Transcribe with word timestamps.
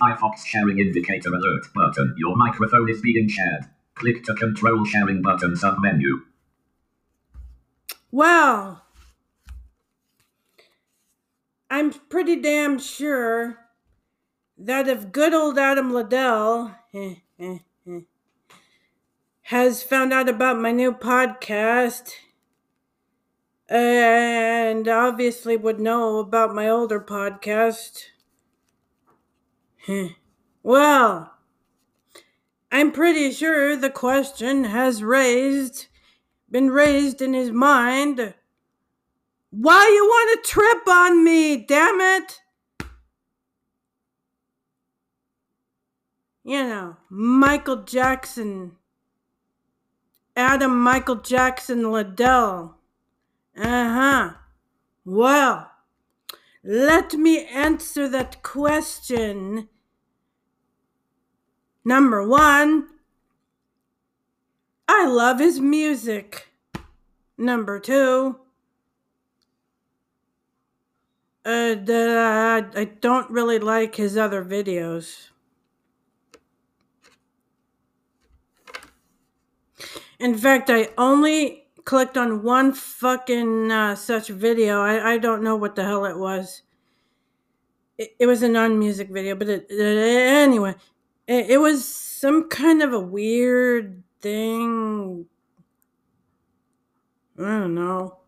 Firefox 0.00 0.44
sharing 0.44 0.78
indicator 0.78 1.30
alert 1.30 1.66
button. 1.74 2.14
Your 2.16 2.36
microphone 2.36 2.88
is 2.90 3.00
being 3.00 3.28
shared. 3.28 3.68
Click 3.94 4.24
to 4.24 4.34
control 4.34 4.84
sharing 4.84 5.22
button 5.22 5.54
submenu. 5.54 6.22
Well, 8.10 8.84
I'm 11.70 11.92
pretty 11.92 12.36
damn 12.40 12.78
sure 12.78 13.58
that 14.56 14.88
if 14.88 15.10
good 15.10 15.34
old 15.34 15.58
Adam 15.58 15.92
Liddell 15.92 16.74
eh, 16.92 17.16
eh, 17.40 17.58
eh, 17.88 18.00
has 19.42 19.82
found 19.82 20.12
out 20.12 20.28
about 20.28 20.58
my 20.58 20.70
new 20.70 20.92
podcast 20.92 22.12
and 23.68 24.86
obviously 24.86 25.56
would 25.56 25.80
know 25.80 26.18
about 26.18 26.54
my 26.54 26.68
older 26.68 27.00
podcast. 27.00 28.04
well, 30.62 31.34
I'm 32.70 32.92
pretty 32.92 33.30
sure 33.32 33.76
the 33.76 33.90
question 33.90 34.64
has 34.64 35.02
raised 35.02 35.86
been 36.50 36.70
raised 36.70 37.20
in 37.20 37.34
his 37.34 37.50
mind. 37.50 38.32
Why 39.50 39.90
you 39.92 40.04
want 40.04 40.44
to 40.44 40.50
trip 40.50 40.88
on 40.88 41.24
me, 41.24 41.56
damn 41.56 42.00
it? 42.00 42.40
You 46.44 46.62
know, 46.62 46.96
Michael 47.10 47.82
Jackson. 47.82 48.76
Adam 50.36 50.80
Michael 50.80 51.16
Jackson 51.16 51.90
Liddell. 51.90 52.76
Uh 53.56 53.94
huh. 53.94 54.30
Well, 55.04 55.70
let 56.62 57.14
me 57.14 57.44
answer 57.46 58.08
that 58.08 58.42
question. 58.42 59.68
Number 61.84 62.26
one, 62.26 62.88
I 64.88 65.06
love 65.06 65.38
his 65.38 65.60
music. 65.60 66.48
Number 67.36 67.78
two, 67.78 68.36
uh, 71.44 71.76
I 71.86 72.90
don't 73.00 73.30
really 73.30 73.58
like 73.58 73.96
his 73.96 74.16
other 74.16 74.44
videos. 74.44 75.28
In 80.18 80.38
fact, 80.38 80.70
I 80.70 80.88
only 80.96 81.64
clicked 81.84 82.16
on 82.16 82.42
one 82.42 82.72
fucking 82.72 83.70
uh, 83.70 83.94
such 83.94 84.28
video. 84.28 84.80
I, 84.80 85.14
I 85.14 85.18
don't 85.18 85.42
know 85.42 85.56
what 85.56 85.76
the 85.76 85.84
hell 85.84 86.06
it 86.06 86.16
was. 86.16 86.62
It, 87.98 88.14
it 88.18 88.26
was 88.26 88.42
a 88.42 88.48
non 88.48 88.78
music 88.78 89.10
video, 89.10 89.34
but 89.34 89.48
it, 89.48 89.66
it, 89.68 89.80
anyway, 89.80 90.76
it, 91.26 91.50
it 91.50 91.58
was 91.58 91.86
some 91.86 92.48
kind 92.48 92.82
of 92.82 92.92
a 92.92 93.00
weird 93.00 94.02
thing. 94.20 95.26
I 97.38 97.42
don't 97.42 97.74
know. 97.74 98.18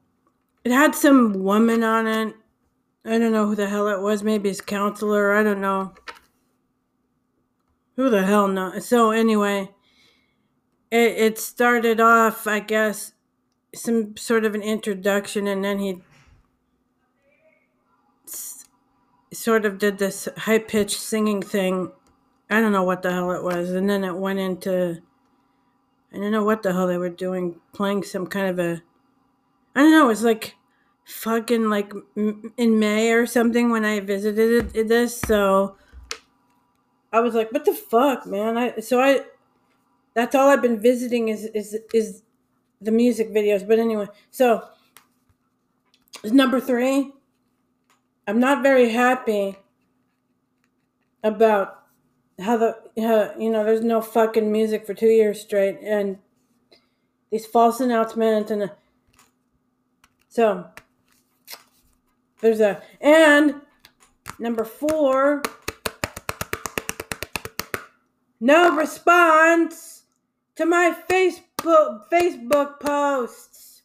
It 0.64 0.72
had 0.72 0.94
some 0.94 1.44
woman 1.44 1.84
on 1.84 2.06
it. 2.06 2.34
I 3.04 3.18
don't 3.18 3.32
know 3.32 3.46
who 3.46 3.54
the 3.54 3.68
hell 3.68 3.86
it 3.88 4.00
was. 4.00 4.22
Maybe 4.22 4.48
his 4.48 4.60
counselor. 4.60 5.32
I 5.32 5.42
don't 5.44 5.60
know. 5.60 5.94
Who 7.96 8.10
the 8.10 8.24
hell 8.24 8.48
knows? 8.48 8.86
So 8.86 9.10
anyway, 9.12 9.70
it, 10.90 11.12
it 11.12 11.38
started 11.38 12.00
off, 12.00 12.46
I 12.46 12.60
guess, 12.60 13.12
some 13.74 14.16
sort 14.16 14.44
of 14.44 14.54
an 14.54 14.62
introduction, 14.62 15.46
and 15.46 15.64
then 15.64 15.78
he 15.78 16.02
sort 19.32 19.64
of 19.64 19.78
did 19.78 19.98
this 19.98 20.28
high 20.36 20.58
pitched 20.58 20.98
singing 20.98 21.42
thing. 21.42 21.92
I 22.48 22.60
don't 22.60 22.72
know 22.72 22.84
what 22.84 23.02
the 23.02 23.12
hell 23.12 23.32
it 23.32 23.42
was, 23.42 23.70
and 23.70 23.88
then 23.88 24.04
it 24.04 24.16
went 24.16 24.38
into 24.38 25.02
I 26.12 26.18
don't 26.18 26.30
know 26.30 26.44
what 26.44 26.62
the 26.62 26.72
hell 26.72 26.86
they 26.86 26.98
were 26.98 27.08
doing, 27.08 27.56
playing 27.72 28.04
some 28.04 28.26
kind 28.26 28.48
of 28.48 28.58
a 28.58 28.82
I 29.74 29.80
don't 29.80 29.90
know. 29.90 30.06
It 30.06 30.08
was 30.08 30.24
like 30.24 30.54
fucking 31.04 31.68
like 31.68 31.92
in 32.14 32.78
May 32.78 33.12
or 33.12 33.26
something 33.26 33.70
when 33.70 33.84
I 33.84 34.00
visited 34.00 34.70
this. 34.70 35.20
So 35.20 35.76
I 37.12 37.20
was 37.20 37.34
like, 37.34 37.52
"What 37.52 37.64
the 37.64 37.74
fuck, 37.74 38.26
man?" 38.26 38.56
I 38.56 38.80
so 38.80 39.00
I 39.00 39.20
that's 40.14 40.34
all 40.34 40.48
I've 40.48 40.62
been 40.62 40.80
visiting 40.80 41.28
is 41.28 41.44
is 41.46 41.76
is 41.92 42.22
the 42.80 42.92
music 42.92 43.30
videos. 43.30 43.66
But 43.66 43.78
anyway, 43.78 44.06
so 44.30 44.68
number 46.24 46.60
three. 46.60 47.12
I'm 48.28 48.40
not 48.40 48.62
very 48.62 48.90
happy 48.90 49.56
about 51.22 51.85
how 52.40 52.56
the 52.56 52.76
how, 52.98 53.32
you 53.38 53.50
know 53.50 53.64
there's 53.64 53.82
no 53.82 54.00
fucking 54.00 54.50
music 54.50 54.86
for 54.86 54.94
two 54.94 55.08
years 55.08 55.40
straight 55.40 55.78
and 55.82 56.18
these 57.30 57.46
false 57.46 57.80
announcements 57.80 58.50
and 58.50 58.70
so 60.28 60.66
there's 62.40 62.60
a 62.60 62.82
and 63.00 63.54
number 64.38 64.64
four 64.64 65.42
no 68.40 68.76
response 68.76 70.02
to 70.54 70.66
my 70.66 70.94
facebook 71.08 71.46
Facebook 71.66 72.80
posts. 72.80 73.82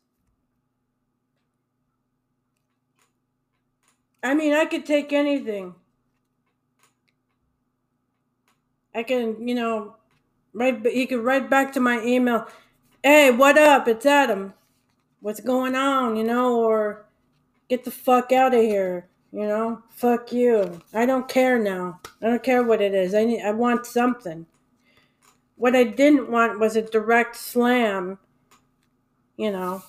I 4.24 4.36
mean, 4.36 4.54
I 4.54 4.66
could 4.66 4.86
take 4.86 5.14
anything. 5.14 5.76
I 8.94 9.04
can, 9.04 9.48
you 9.48 9.56
know, 9.56 9.96
write. 10.54 10.86
He 10.86 11.06
could 11.06 11.24
write 11.24 11.50
back 11.50 11.74
to 11.74 11.80
my 11.80 12.04
email. 12.04 12.48
Hey, 13.04 13.32
what 13.32 13.58
up? 13.58 13.88
It's 13.88 14.06
Adam. 14.06 14.54
What's 15.22 15.40
going 15.40 15.76
on? 15.76 16.16
You 16.16 16.24
know, 16.24 16.60
or 16.60 17.06
get 17.70 17.84
the 17.84 17.92
fuck 17.92 18.32
out 18.32 18.54
of 18.54 18.62
here. 18.62 19.08
You 19.32 19.48
know, 19.48 19.82
fuck 19.90 20.34
you. 20.34 20.82
I 20.94 21.06
don't 21.06 21.30
care 21.30 21.58
now. 21.58 22.02
I 22.22 22.28
don't 22.28 22.44
care 22.44 22.64
what 22.64 22.82
it 22.82 22.94
is. 22.94 23.14
I 23.14 23.24
need. 23.24 23.42
I 23.42 23.52
want 23.52 23.86
something. 23.86 24.46
What 25.56 25.76
I 25.76 25.86
didn't 25.86 26.30
want 26.30 26.60
was 26.60 26.76
a 26.76 26.82
direct 26.82 27.38
slam, 27.38 28.18
you 29.38 29.52
know. 29.52 29.84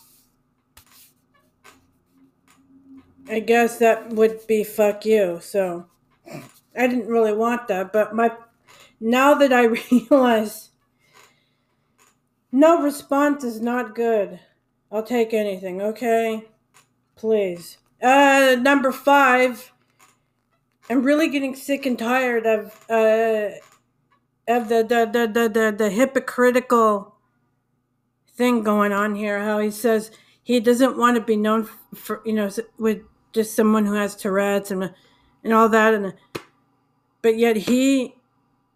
I 3.29 3.41
guess 3.41 3.79
that 3.79 4.11
would 4.11 4.47
be 4.47 4.63
fuck 4.63 5.07
you. 5.07 5.39
So 5.41 5.87
I 6.77 6.87
didn't 6.87 7.07
really 7.09 7.33
want 7.33 7.69
that, 7.69 7.93
but 7.93 8.15
my 8.15 8.33
now 9.03 9.35
that 9.35 9.53
I 9.53 9.65
realize 9.91 10.71
no 12.51 12.83
response 12.83 13.45
is 13.45 13.61
not 13.61 13.95
good. 13.95 14.41
I'll 14.91 15.03
take 15.03 15.35
anything, 15.35 15.81
okay? 15.83 16.49
Please. 17.17 17.79
Uh 18.03 18.57
number 18.61 18.93
5 18.93 19.73
I'm 20.91 21.03
really 21.03 21.29
getting 21.29 21.55
sick 21.55 21.87
and 21.87 21.99
tired 21.99 22.47
of 22.47 22.85
uh 22.91 23.51
of 24.49 24.69
the 24.69 24.83
the, 24.83 25.09
the, 25.11 25.31
the, 25.33 25.49
the, 25.49 25.75
the 25.77 25.91
hypocritical 25.91 27.15
thing 28.35 28.63
going 28.63 28.93
on 28.93 29.15
here. 29.15 29.41
How 29.41 29.59
he 29.59 29.71
says 29.71 30.11
he 30.43 30.61
doesn't 30.61 30.99
want 30.99 31.17
to 31.17 31.23
be 31.23 31.37
known 31.37 31.69
for 31.95 32.23
you 32.25 32.33
know 32.33 32.51
with 32.79 33.03
just 33.33 33.55
someone 33.55 33.87
who 33.87 33.95
has 33.95 34.17
Tourette's 34.17 34.71
and 34.71 34.93
and 35.45 35.53
all 35.53 35.69
that, 35.69 35.95
and 35.95 36.15
but 37.23 37.39
yet 37.39 37.57
he 37.57 38.17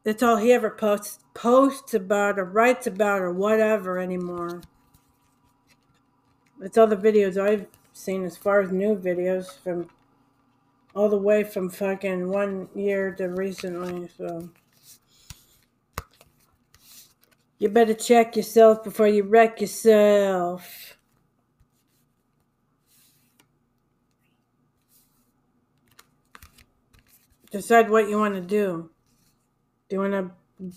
that's 0.07 0.23
all 0.23 0.37
he 0.37 0.53
ever 0.53 0.71
posts 0.71 1.19
posts 1.35 1.93
about 1.93 2.39
or 2.39 2.45
writes 2.45 2.87
about 2.87 3.21
or 3.21 3.33
whatever 3.33 3.99
anymore. 3.99 4.63
It's 6.63 6.79
all 6.79 6.87
the 6.87 6.97
videos 6.97 7.37
I've 7.37 7.67
seen 7.93 8.25
as 8.25 8.37
far 8.37 8.61
as 8.61 8.71
new 8.71 8.95
videos 8.95 9.59
from 9.65 9.91
all 10.95 11.09
the 11.09 11.19
way 11.19 11.43
from 11.43 11.69
fucking 11.69 12.29
one 12.29 12.69
year 12.73 13.11
to 13.17 13.25
recently, 13.31 14.09
so. 14.17 14.49
You 17.59 17.69
better 17.69 17.95
check 17.95 18.37
yourself 18.37 18.85
before 18.85 19.09
you 19.09 19.25
wreck 19.25 19.61
yourself. 19.61 20.97
Decide 27.51 27.91
what 27.91 28.09
you 28.09 28.19
want 28.19 28.35
to 28.37 28.41
do. 28.41 28.91
Do 29.89 29.97
you 29.97 30.01
want 30.01 30.13
to 30.13 30.73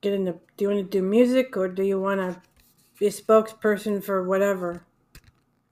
get 0.00 0.12
into? 0.12 0.32
Do 0.56 0.64
you 0.64 0.68
want 0.68 0.90
to 0.90 0.98
do 0.98 1.02
music 1.02 1.56
or 1.56 1.68
do 1.68 1.82
you 1.82 2.00
want 2.00 2.20
to 2.20 2.40
be 2.98 3.06
a 3.06 3.10
spokesperson 3.10 4.02
for 4.02 4.22
whatever? 4.22 4.84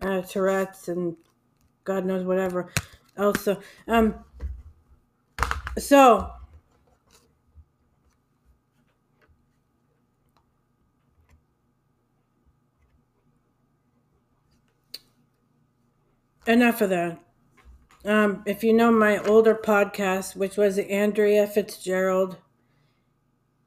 Uh, 0.00 0.22
Tourette's 0.22 0.88
and 0.88 1.16
God 1.84 2.04
knows 2.04 2.24
whatever. 2.24 2.72
Also, 3.16 3.60
um, 3.86 4.14
so 5.78 6.32
enough 16.46 16.80
of 16.80 16.90
that. 16.90 17.18
Um, 18.04 18.42
if 18.46 18.64
you 18.64 18.72
know 18.72 18.90
my 18.90 19.18
older 19.18 19.54
podcast, 19.54 20.34
which 20.34 20.56
was 20.56 20.78
Andrea 20.78 21.46
Fitzgerald, 21.46 22.38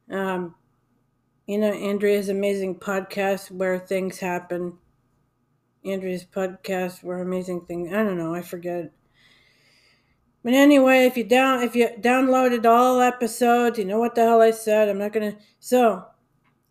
um, 0.10 0.56
you 1.48 1.58
know 1.58 1.72
Andrea's 1.72 2.30
amazing 2.30 2.76
podcast 2.80 3.52
where 3.52 3.80
things 3.80 4.20
happen. 4.20 4.78
Andrea's 5.86 6.26
podcast 6.26 7.04
where 7.04 7.20
amazing 7.20 7.62
things. 7.66 7.94
I 7.94 8.04
don't 8.04 8.18
know. 8.18 8.34
I 8.34 8.42
forget. 8.42 8.92
But 10.44 10.54
anyway, 10.54 11.06
if 11.06 11.18
you 11.18 11.24
down 11.24 11.64
if 11.64 11.76
you 11.76 11.90
downloaded 12.00 12.66
all 12.66 13.02
episodes, 13.02 13.80
you 13.80 13.86
know 13.86 14.00
what 14.00 14.14
the 14.16 14.22
hell 14.22 14.42
I 14.42 14.52
said. 14.52 14.90
I'm 14.90 15.00
not 15.00 15.12
gonna. 15.12 15.38
So, 15.60 16.06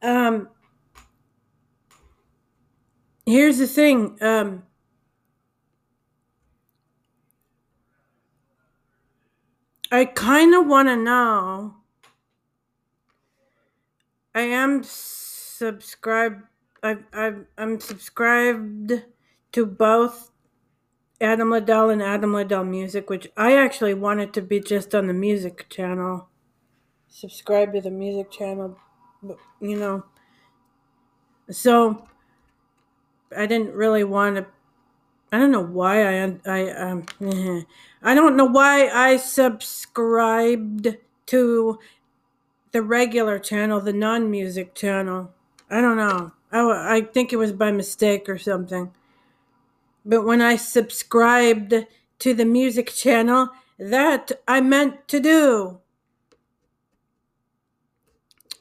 um, 0.01 0.49
here's 3.27 3.59
the 3.59 3.67
thing. 3.67 4.17
Um, 4.21 4.63
I 9.91 10.05
kind 10.05 10.55
of 10.55 10.67
want 10.67 10.89
to 10.89 10.97
know. 10.97 11.75
I 14.35 14.43
am 14.43 14.83
subscribed. 14.83 16.43
I 16.83 16.97
I'm 17.57 17.81
subscribed 17.81 18.93
to 19.53 19.67
both 19.67 20.33
Adam 21.21 21.51
Liddell 21.51 21.91
and 21.91 22.03
Adam 22.03 22.35
Liddell 22.35 22.65
Music, 22.65 23.09
which 23.09 23.29
I 23.37 23.57
actually 23.57 23.95
wanted 23.95 24.35
to 24.35 24.43
be 24.43 24.61
just 24.61 24.95
on 24.95 25.07
the 25.07 25.15
music 25.15 25.69
channel. 25.71 26.29
Subscribe 27.09 27.73
to 27.75 27.81
the 27.81 27.91
music 27.91 28.33
channel, 28.33 28.77
you 29.61 29.79
know. 29.79 30.05
So 31.51 32.09
I 33.37 33.47
didn't 33.47 33.73
really 33.75 34.05
want 34.05 34.37
to. 34.37 34.47
I 35.31 35.39
don't 35.39 35.53
know 35.53 35.65
why 35.65 36.25
I 36.25 36.37
I 36.45 36.71
um 36.71 37.07
I 38.03 38.15
don't 38.15 38.37
know 38.37 38.47
why 38.47 38.89
I 38.89 39.17
subscribed 39.17 40.97
to 41.27 41.79
the 42.75 42.83
regular 42.83 43.39
channel, 43.39 43.81
the 43.81 43.93
non-music 43.93 44.75
channel. 44.75 45.33
I 45.71 45.81
don't 45.81 45.97
know. 45.97 46.33
I, 46.51 46.97
I 46.97 47.01
think 47.03 47.33
it 47.33 47.37
was 47.37 47.53
by 47.53 47.71
mistake 47.71 48.29
or 48.29 48.37
something. 48.37 48.91
But 50.05 50.25
when 50.25 50.43
I 50.43 50.57
subscribed 50.57 51.73
to 52.19 52.35
the 52.35 52.45
music 52.45 52.93
channel, 52.93 53.51
that 53.79 54.33
I 54.49 54.61
meant 54.61 55.07
to 55.07 55.21
do. 55.21 55.79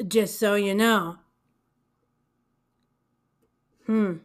Just 0.07 0.37
so 0.37 0.53
you 0.53 0.75
know. 0.75 1.17
Hmm. 3.87 4.17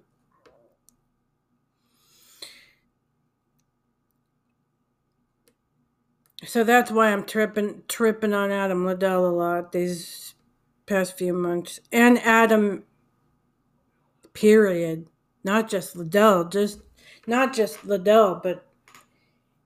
So 6.45 6.63
that's 6.65 6.91
why 6.91 7.13
I'm 7.13 7.25
tripping 7.25 7.83
tripping 7.89 8.33
on 8.33 8.51
Adam 8.51 8.87
Liddell 8.87 9.27
a 9.27 9.31
lot 9.31 9.73
these 9.73 10.35
past 10.87 11.19
few 11.19 11.33
months. 11.33 11.81
And 11.91 12.19
Adam 12.21 12.85
period. 14.39 15.07
Not 15.43 15.69
just 15.69 15.97
Liddell, 15.97 16.45
just 16.45 16.81
not 17.27 17.55
just 17.55 17.85
Liddell, 17.85 18.41
but 18.43 18.67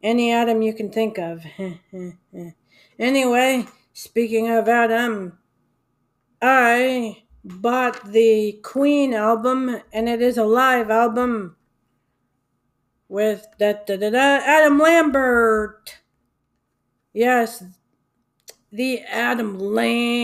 any 0.02 0.32
Adam 0.32 0.62
you 0.62 0.72
can 0.72 0.90
think 0.90 1.18
of. 1.18 1.44
anyway, 2.98 3.66
speaking 3.92 4.50
of 4.50 4.68
Adam, 4.68 5.38
I 6.40 7.22
bought 7.44 8.12
the 8.12 8.60
Queen 8.62 9.14
album, 9.14 9.80
and 9.92 10.08
it 10.08 10.22
is 10.22 10.38
a 10.38 10.44
live 10.44 10.90
album 10.90 11.56
with 13.08 13.46
da 13.58 13.74
da 13.86 13.96
da 13.96 14.10
da 14.10 14.40
Adam 14.44 14.78
Lambert. 14.78 16.01
Yes, 17.12 17.62
the 18.72 19.00
Adam 19.02 19.58
Lambert. 19.58 20.14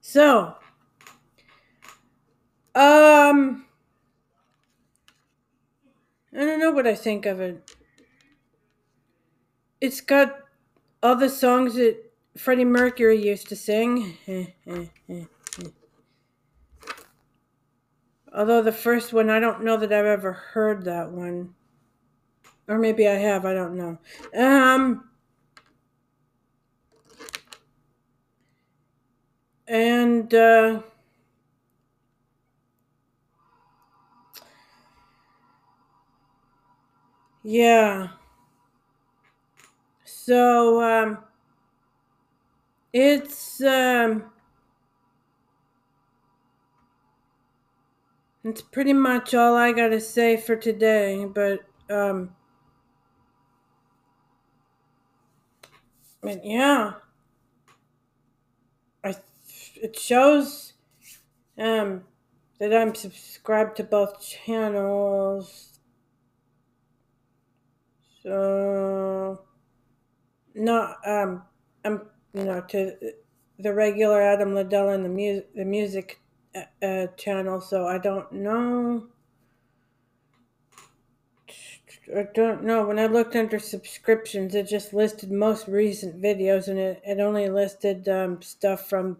So, 0.00 0.56
um, 2.74 3.66
I 6.34 6.38
don't 6.38 6.58
know 6.58 6.72
what 6.72 6.88
I 6.88 6.96
think 6.96 7.26
of 7.26 7.40
it. 7.40 7.76
It's 9.80 10.00
got 10.00 10.40
all 11.02 11.14
the 11.14 11.28
songs 11.28 11.74
that 11.74 11.96
Freddie 12.36 12.64
Mercury 12.64 13.22
used 13.24 13.48
to 13.48 13.56
sing. 13.56 14.16
Although 18.32 18.62
the 18.62 18.72
first 18.72 19.12
one, 19.12 19.28
I 19.30 19.40
don't 19.40 19.64
know 19.64 19.76
that 19.76 19.92
I've 19.92 20.06
ever 20.06 20.32
heard 20.32 20.84
that 20.84 21.10
one. 21.10 21.54
Or 22.70 22.78
maybe 22.78 23.06
I 23.08 23.16
have, 23.16 23.44
I 23.44 23.52
don't 23.52 23.76
know. 23.76 23.98
Um, 24.34 25.10
and, 29.68 30.32
uh, 30.34 30.82
yeah. 37.42 38.08
So, 40.04 40.82
um, 40.82 41.18
it's, 42.92 43.60
um, 43.62 44.24
it's 48.44 48.62
pretty 48.62 48.92
much 48.92 49.34
all 49.34 49.54
I 49.56 49.72
got 49.72 49.88
to 49.88 50.00
say 50.00 50.36
for 50.36 50.56
today, 50.56 51.24
but, 51.26 51.60
um, 51.90 52.34
And 56.22 56.40
yeah, 56.44 56.92
I 59.02 59.14
it 59.76 59.98
shows 59.98 60.74
um 61.58 62.02
that 62.58 62.74
I'm 62.74 62.94
subscribed 62.94 63.76
to 63.78 63.84
both 63.84 64.20
channels. 64.20 65.80
So 68.22 69.40
not 70.54 70.98
um 71.06 71.42
I'm 71.84 72.02
you 72.34 72.44
know 72.44 72.60
to 72.68 72.96
the 73.58 73.72
regular 73.72 74.20
Adam 74.20 74.54
Liddell 74.54 74.90
and 74.90 75.04
the 75.04 75.08
music 75.08 75.54
the 75.54 75.64
music 75.64 76.20
uh, 76.54 76.84
uh, 76.84 77.06
channel. 77.16 77.60
So 77.60 77.86
I 77.86 77.98
don't 77.98 78.30
know. 78.32 79.06
I 82.16 82.26
don't 82.34 82.64
know. 82.64 82.86
When 82.86 82.98
I 82.98 83.06
looked 83.06 83.36
under 83.36 83.58
subscriptions, 83.58 84.54
it 84.54 84.68
just 84.68 84.92
listed 84.92 85.30
most 85.30 85.68
recent 85.68 86.20
videos, 86.20 86.68
and 86.68 86.78
it, 86.78 87.00
it 87.04 87.20
only 87.20 87.48
listed 87.48 88.08
um, 88.08 88.42
stuff 88.42 88.88
from 88.88 89.18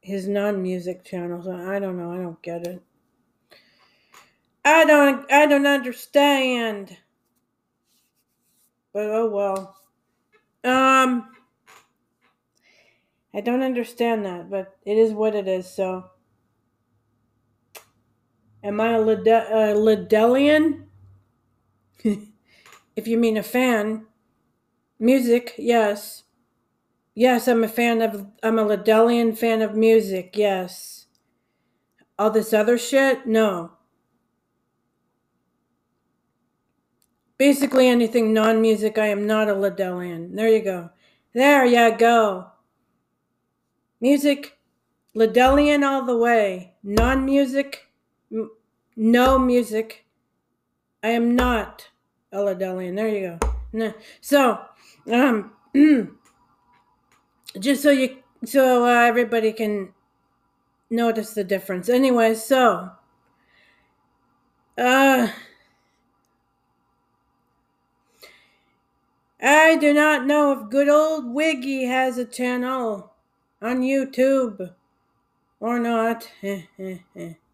his 0.00 0.28
non-music 0.28 1.04
channels. 1.04 1.48
I 1.48 1.78
don't 1.78 1.98
know. 1.98 2.12
I 2.12 2.18
don't 2.18 2.42
get 2.42 2.66
it. 2.66 2.82
I 4.64 4.84
don't. 4.84 5.30
I 5.32 5.46
don't 5.46 5.66
understand. 5.66 6.96
But 8.92 9.06
oh 9.06 9.30
well. 9.30 9.76
Um. 10.64 11.30
I 13.34 13.40
don't 13.40 13.62
understand 13.62 14.24
that, 14.24 14.48
but 14.50 14.76
it 14.84 14.96
is 14.96 15.12
what 15.12 15.34
it 15.34 15.48
is. 15.48 15.70
So. 15.70 16.10
Am 18.62 18.80
I 18.80 18.94
a 18.94 19.00
Liddellian? 19.00 20.85
if 22.96 23.06
you 23.08 23.18
mean 23.18 23.36
a 23.36 23.42
fan, 23.42 24.06
music, 24.98 25.54
yes. 25.58 26.24
Yes, 27.14 27.48
I'm 27.48 27.64
a 27.64 27.68
fan 27.68 28.02
of, 28.02 28.26
I'm 28.42 28.58
a 28.58 28.64
Liddellian 28.64 29.36
fan 29.36 29.62
of 29.62 29.74
music, 29.74 30.36
yes. 30.36 31.06
All 32.18 32.30
this 32.30 32.52
other 32.52 32.78
shit, 32.78 33.26
no. 33.26 33.72
Basically, 37.38 37.88
anything 37.88 38.32
non 38.32 38.60
music, 38.62 38.98
I 38.98 39.08
am 39.08 39.26
not 39.26 39.48
a 39.48 39.54
Liddellian. 39.54 40.34
There 40.36 40.48
you 40.48 40.62
go. 40.62 40.90
There 41.34 41.66
you 41.66 41.96
go. 41.96 42.46
Music, 44.00 44.58
Liddellian 45.14 45.84
all 45.86 46.04
the 46.06 46.16
way. 46.16 46.74
Non 46.82 47.24
music, 47.24 47.88
m- 48.32 48.50
no 48.96 49.38
music. 49.38 50.06
I 51.02 51.10
am 51.10 51.36
not 51.36 51.88
Elidelian. 52.36 52.94
There 52.96 53.08
you 53.08 53.38
go. 53.72 53.94
So, 54.20 54.60
um, 55.10 55.52
just 57.58 57.82
so 57.82 57.90
you, 57.90 58.18
so 58.44 58.84
uh, 58.86 59.04
everybody 59.04 59.52
can 59.52 59.94
notice 60.90 61.34
the 61.34 61.44
difference. 61.44 61.88
Anyway, 61.88 62.34
so, 62.34 62.90
uh, 64.78 65.28
I 69.40 69.76
do 69.76 69.92
not 69.92 70.26
know 70.26 70.52
if 70.52 70.70
good 70.70 70.88
old 70.88 71.26
Wiggy 71.26 71.84
has 71.84 72.18
a 72.18 72.24
channel 72.24 73.12
on 73.60 73.80
YouTube 73.80 74.74
or 75.60 75.78
not. 75.78 76.30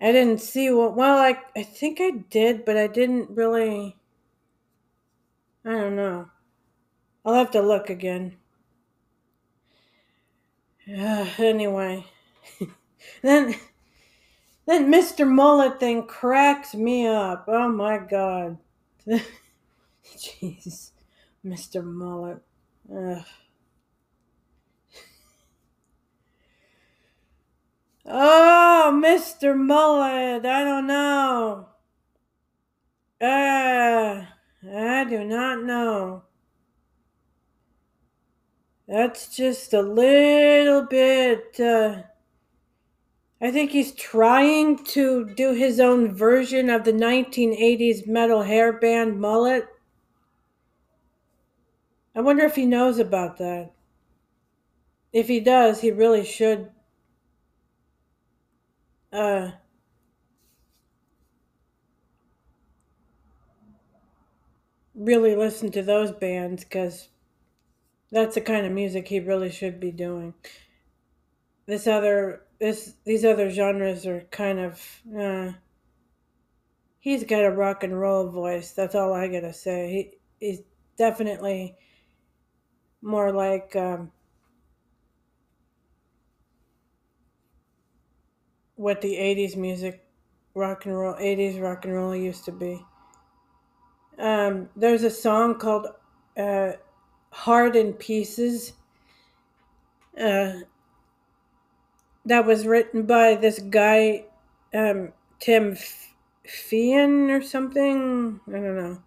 I 0.00 0.12
didn't 0.12 0.40
see 0.40 0.70
what. 0.70 0.94
Well, 0.96 1.18
I 1.18 1.38
I 1.56 1.62
think 1.62 2.00
I 2.00 2.10
did, 2.30 2.64
but 2.64 2.76
I 2.76 2.86
didn't 2.86 3.30
really. 3.30 3.96
I 5.64 5.70
don't 5.70 5.96
know. 5.96 6.30
I'll 7.24 7.34
have 7.34 7.50
to 7.52 7.60
look 7.62 7.90
again. 7.90 8.36
Uh, 10.88 11.28
anyway, 11.38 12.06
then 13.22 13.54
then 14.66 14.92
Mr. 14.92 15.28
Mullet 15.28 15.80
thing 15.80 16.06
cracks 16.06 16.74
me 16.74 17.06
up. 17.06 17.44
Oh 17.48 17.68
my 17.68 17.98
god. 17.98 18.58
Jeez, 20.16 20.92
Mr. 21.44 21.84
Mullet. 21.84 22.38
Ugh. 22.94 23.24
Oh, 28.10 28.90
Mr. 29.04 29.54
Mullet, 29.54 30.46
I 30.46 30.64
don't 30.64 30.86
know. 30.86 31.68
Uh, 33.20 34.24
I 34.72 35.04
do 35.04 35.24
not 35.24 35.62
know. 35.62 36.22
That's 38.86 39.36
just 39.36 39.74
a 39.74 39.82
little 39.82 40.86
bit. 40.86 41.60
Uh, 41.60 42.04
I 43.42 43.50
think 43.50 43.72
he's 43.72 43.92
trying 43.92 44.82
to 44.86 45.28
do 45.34 45.52
his 45.52 45.78
own 45.78 46.14
version 46.14 46.70
of 46.70 46.84
the 46.84 46.92
1980s 46.92 48.06
metal 48.06 48.42
hair 48.42 48.72
band 48.72 49.20
mullet. 49.20 49.66
I 52.16 52.22
wonder 52.22 52.46
if 52.46 52.56
he 52.56 52.64
knows 52.64 52.98
about 52.98 53.36
that. 53.36 53.72
If 55.12 55.28
he 55.28 55.40
does, 55.40 55.82
he 55.82 55.90
really 55.90 56.24
should 56.24 56.70
uh, 59.18 59.50
really 64.94 65.34
listen 65.34 65.70
to 65.72 65.82
those 65.82 66.12
bands 66.12 66.64
because 66.64 67.08
that's 68.10 68.36
the 68.36 68.40
kind 68.40 68.64
of 68.64 68.72
music 68.72 69.08
he 69.08 69.20
really 69.20 69.50
should 69.50 69.80
be 69.80 69.90
doing. 69.90 70.34
This 71.66 71.86
other 71.86 72.42
this 72.60 72.94
these 73.04 73.24
other 73.24 73.50
genres 73.50 74.06
are 74.06 74.22
kind 74.30 74.58
of 74.58 75.02
uh, 75.18 75.52
he's 77.00 77.24
got 77.24 77.44
a 77.44 77.50
rock 77.50 77.82
and 77.82 77.98
roll 77.98 78.28
voice. 78.28 78.72
That's 78.72 78.94
all 78.94 79.12
I 79.12 79.28
gotta 79.28 79.52
say. 79.52 80.12
He 80.40 80.46
he's 80.46 80.62
definitely 80.96 81.76
more 83.02 83.32
like 83.32 83.74
um, 83.76 84.10
what 88.78 89.00
the 89.00 89.12
80s 89.12 89.56
music 89.56 90.04
rock 90.54 90.86
and 90.86 90.96
roll 90.96 91.14
80s 91.14 91.60
rock 91.60 91.84
and 91.84 91.94
roll 91.94 92.14
used 92.14 92.44
to 92.44 92.52
be. 92.52 92.80
Um, 94.18 94.68
there's 94.76 95.02
a 95.02 95.10
song 95.10 95.58
called 95.58 95.88
uh, 96.36 96.72
heart 97.30 97.74
in 97.74 97.92
pieces. 97.92 98.72
Uh, 100.18 100.52
that 102.24 102.46
was 102.46 102.66
written 102.66 103.02
by 103.02 103.34
this 103.34 103.58
guy 103.58 104.24
um, 104.72 105.12
tim 105.40 105.76
Feehan 106.46 107.30
or 107.30 107.42
something? 107.42 108.40
I 108.48 108.52
don't 108.52 108.76
know. 108.76 109.02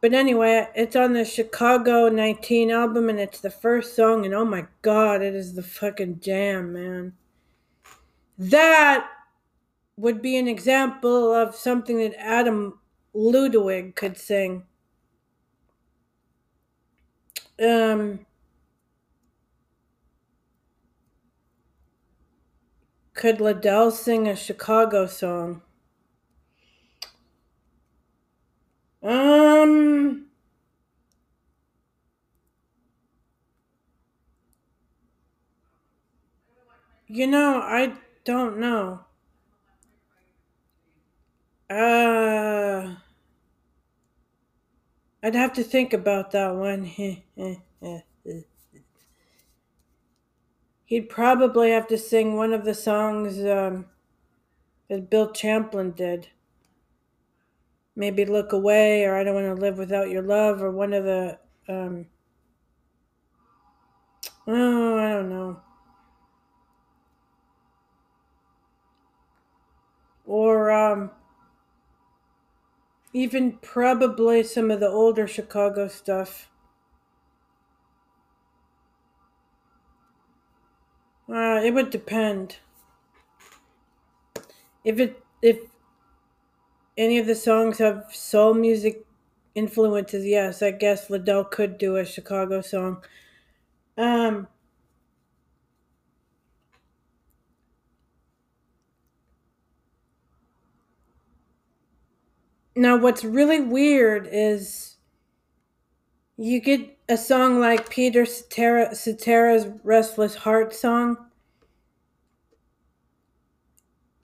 But 0.00 0.12
anyway 0.12 0.68
it's 0.74 0.94
on 0.94 1.14
the 1.14 1.24
chicago 1.24 2.08
19 2.08 2.70
album 2.70 3.08
and 3.08 3.18
it's 3.18 3.40
the 3.40 3.50
first 3.50 3.96
song 3.96 4.24
and 4.24 4.34
oh 4.34 4.44
my 4.44 4.66
god 4.82 5.22
it 5.22 5.34
is 5.34 5.54
the 5.54 5.62
fucking 5.62 6.20
jam 6.20 6.72
man 6.74 7.14
that 8.38 9.08
would 9.96 10.22
be 10.22 10.36
an 10.36 10.48
example 10.48 11.32
of 11.34 11.54
something 11.56 11.98
that 11.98 12.14
Adam 12.20 12.80
Ludwig 13.14 13.96
could 13.96 14.16
sing. 14.18 14.64
Um, 17.58 18.26
could 23.14 23.40
Liddell 23.40 23.90
sing 23.90 24.28
a 24.28 24.36
Chicago 24.36 25.06
song? 25.08 25.62
Um, 29.02 30.26
you 37.08 37.26
know, 37.26 37.60
I 37.62 37.94
don't 38.26 38.58
know. 38.58 39.00
Uh, 41.70 42.96
I'd 45.22 45.34
have 45.34 45.54
to 45.54 45.62
think 45.62 45.92
about 45.92 46.32
that 46.32 46.54
one. 46.54 46.84
He'd 50.84 51.08
probably 51.08 51.70
have 51.70 51.86
to 51.88 51.98
sing 51.98 52.36
one 52.36 52.52
of 52.52 52.64
the 52.64 52.74
songs 52.74 53.40
um, 53.44 53.86
that 54.88 55.10
Bill 55.10 55.32
Champlin 55.32 55.92
did. 55.92 56.28
Maybe 57.96 58.24
Look 58.24 58.52
Away, 58.52 59.04
or 59.04 59.16
I 59.16 59.24
Don't 59.24 59.34
Want 59.34 59.46
to 59.46 59.54
Live 59.54 59.78
Without 59.78 60.10
Your 60.10 60.22
Love, 60.22 60.62
or 60.62 60.70
one 60.70 60.92
of 60.92 61.04
the. 61.04 61.38
Um, 61.68 62.06
oh, 64.46 64.98
I 64.98 65.10
don't 65.10 65.30
know. 65.30 65.60
Or 70.26 70.70
um, 70.70 71.10
even 73.12 73.58
probably 73.58 74.44
some 74.44 74.70
of 74.70 74.78
the 74.78 74.86
older 74.88 75.26
Chicago 75.26 75.88
stuff. 75.88 76.48
Uh, 81.28 81.60
it 81.64 81.72
would 81.72 81.90
depend. 81.90 82.56
If 84.84 84.98
it 84.98 85.22
if 85.42 85.58
any 86.96 87.18
of 87.18 87.26
the 87.26 87.34
songs 87.34 87.78
have 87.78 88.06
soul 88.14 88.54
music 88.54 89.04
influences, 89.54 90.24
yes, 90.26 90.62
I 90.62 90.70
guess 90.72 91.10
Liddell 91.10 91.44
could 91.44 91.78
do 91.78 91.96
a 91.96 92.04
Chicago 92.04 92.60
song. 92.60 93.02
Um, 93.98 94.48
now, 102.76 102.98
what's 102.98 103.24
really 103.24 103.60
weird 103.60 104.28
is 104.30 104.96
you 106.36 106.60
get 106.60 106.98
a 107.08 107.16
song 107.16 107.58
like 107.58 107.88
Peter 107.88 108.26
Cetera, 108.26 108.94
Cetera's 108.94 109.66
Restless 109.82 110.34
Heart 110.34 110.74
song. 110.74 111.16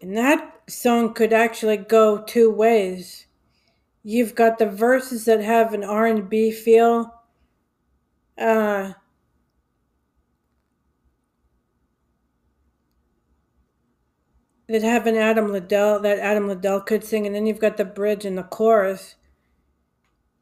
And 0.03 0.15
that 0.19 0.61
song 0.69 1.15
could 1.15 1.33
actually 1.33 1.79
go 1.79 2.23
two 2.23 2.51
ways. 2.51 3.27
You've 4.03 4.35
got 4.35 4.59
the 4.59 4.67
verses 4.67 5.25
that 5.25 5.41
have 5.41 5.73
an 5.73 5.85
R&B 5.85 6.51
feel. 6.51 7.11
Uh, 8.37 8.93
that 14.73 14.83
have 14.83 15.07
an 15.07 15.17
Adam 15.17 15.53
Liddell 15.53 16.01
that 16.01 16.19
Adam 16.19 16.49
Liddell 16.49 16.81
could 16.81 17.05
sing, 17.05 17.27
and 17.27 17.37
then 17.37 17.45
you've 17.47 17.61
got 17.61 17.77
the 17.77 17.85
bridge 17.85 18.25
and 18.25 18.39
the 18.39 18.43
chorus, 18.43 19.17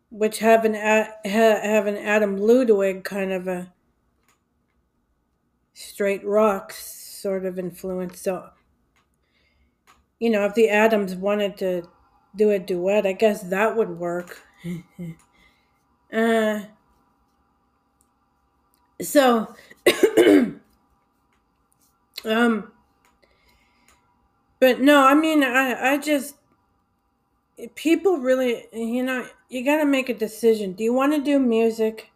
which 0.08 0.38
have 0.38 0.64
an 0.64 0.74
have 0.74 1.88
an 1.88 1.96
Adam 1.96 2.36
Ludwig 2.36 3.02
kind 3.02 3.32
of 3.32 3.48
a 3.48 3.72
straight 5.74 6.24
rock 6.24 6.72
sort 6.72 7.44
of 7.44 7.58
influence. 7.58 8.20
So, 8.20 8.50
you 10.20 10.30
know, 10.30 10.44
if 10.44 10.54
the 10.54 10.68
Adams 10.68 11.16
wanted 11.16 11.56
to 11.56 11.88
do 12.36 12.50
a 12.50 12.60
duet, 12.60 13.06
I 13.06 13.12
guess 13.14 13.42
that 13.42 13.76
would 13.76 13.98
work. 13.98 14.42
uh, 16.12 16.60
so, 19.02 19.56
um 22.24 22.70
but 24.60 24.80
no, 24.80 25.06
I 25.06 25.14
mean, 25.14 25.42
I, 25.42 25.92
I 25.92 25.98
just, 25.98 26.36
people 27.74 28.18
really, 28.18 28.66
you 28.74 29.02
know, 29.02 29.26
you 29.48 29.64
got 29.64 29.78
to 29.78 29.86
make 29.86 30.10
a 30.10 30.14
decision. 30.14 30.74
Do 30.74 30.84
you 30.84 30.92
want 30.92 31.14
to 31.14 31.22
do 31.22 31.38
music 31.38 32.10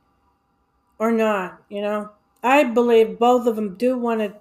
or 0.98 1.10
not? 1.10 1.62
You 1.70 1.80
know, 1.80 2.10
I 2.42 2.64
believe 2.64 3.18
both 3.18 3.46
of 3.46 3.56
them 3.56 3.76
do 3.76 3.98
want 3.98 4.20
to 4.20 4.34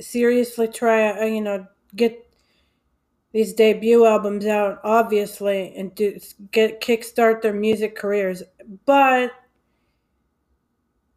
seriously 0.00 0.68
try, 0.68 1.10
uh, 1.10 1.24
you 1.24 1.40
know, 1.40 1.66
get 1.96 2.28
these 3.32 3.52
debut 3.54 4.06
albums 4.06 4.46
out, 4.46 4.80
obviously, 4.84 5.74
and 5.76 5.92
do 5.96 6.18
get 6.52 6.80
kickstart 6.80 7.42
their 7.42 7.52
music 7.52 7.96
careers. 7.96 8.44
But, 8.86 9.32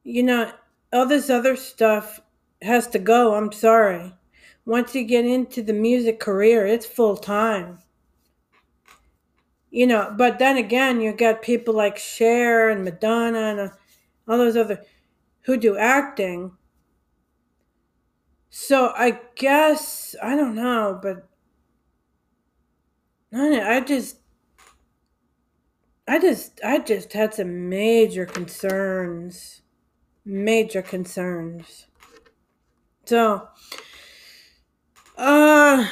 you 0.04 0.24
know, 0.24 0.52
all 0.92 1.06
this 1.06 1.30
other 1.30 1.56
stuff 1.56 2.20
has 2.64 2.88
to 2.88 3.00
go. 3.00 3.36
I'm 3.36 3.52
sorry 3.52 4.12
once 4.66 4.96
you 4.96 5.04
get 5.04 5.26
into 5.26 5.62
the 5.62 5.74
music 5.74 6.20
career, 6.20 6.66
it's 6.66 6.86
full 6.86 7.18
time. 7.18 7.80
You 9.70 9.88
know, 9.88 10.14
but 10.18 10.40
then 10.40 10.58
again, 10.58 11.02
you 11.02 11.14
got 11.14 11.42
people 11.42 11.74
like 11.74 11.98
Cher 11.98 12.70
and 12.70 12.84
Madonna 12.84 13.40
and 13.40 13.60
uh, 13.60 13.70
all 14.28 14.38
those 14.38 14.56
other 14.56 14.82
who 15.42 15.58
do 15.58 15.78
acting. 15.78 16.52
So 18.50 18.94
I 18.96 19.20
guess 19.36 20.16
I 20.24 20.36
don't 20.36 20.56
know, 20.56 20.98
but 21.02 21.28
I 23.34 23.82
just 23.82 24.18
I 26.08 26.20
just 26.20 26.62
I 26.64 26.80
just 26.80 27.12
had 27.14 27.34
some 27.34 27.68
major 27.70 28.26
concerns. 28.26 29.62
Major 30.24 30.82
concerns. 30.82 31.88
So 33.06 33.50
uh 35.18 35.88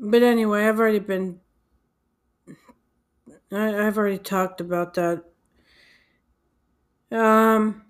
but 0.00 0.22
anyway, 0.22 0.64
I've 0.66 0.78
already 0.78 0.98
been 0.98 1.40
I, 3.50 3.86
I've 3.86 3.98
already 3.98 4.18
talked 4.18 4.60
about 4.60 4.94
that. 4.94 5.24
Um 7.10 7.82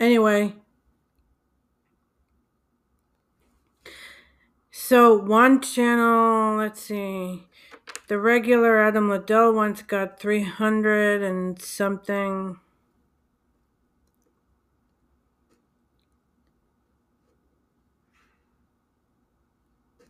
anyway, 0.00 0.54
So 4.92 5.16
one 5.16 5.62
channel, 5.62 6.58
let's 6.58 6.82
see, 6.82 7.46
the 8.08 8.18
regular 8.18 8.78
Adam 8.78 9.08
Liddell 9.08 9.54
one's 9.54 9.80
got 9.80 10.20
300 10.20 11.22
and 11.22 11.58
something. 11.58 12.58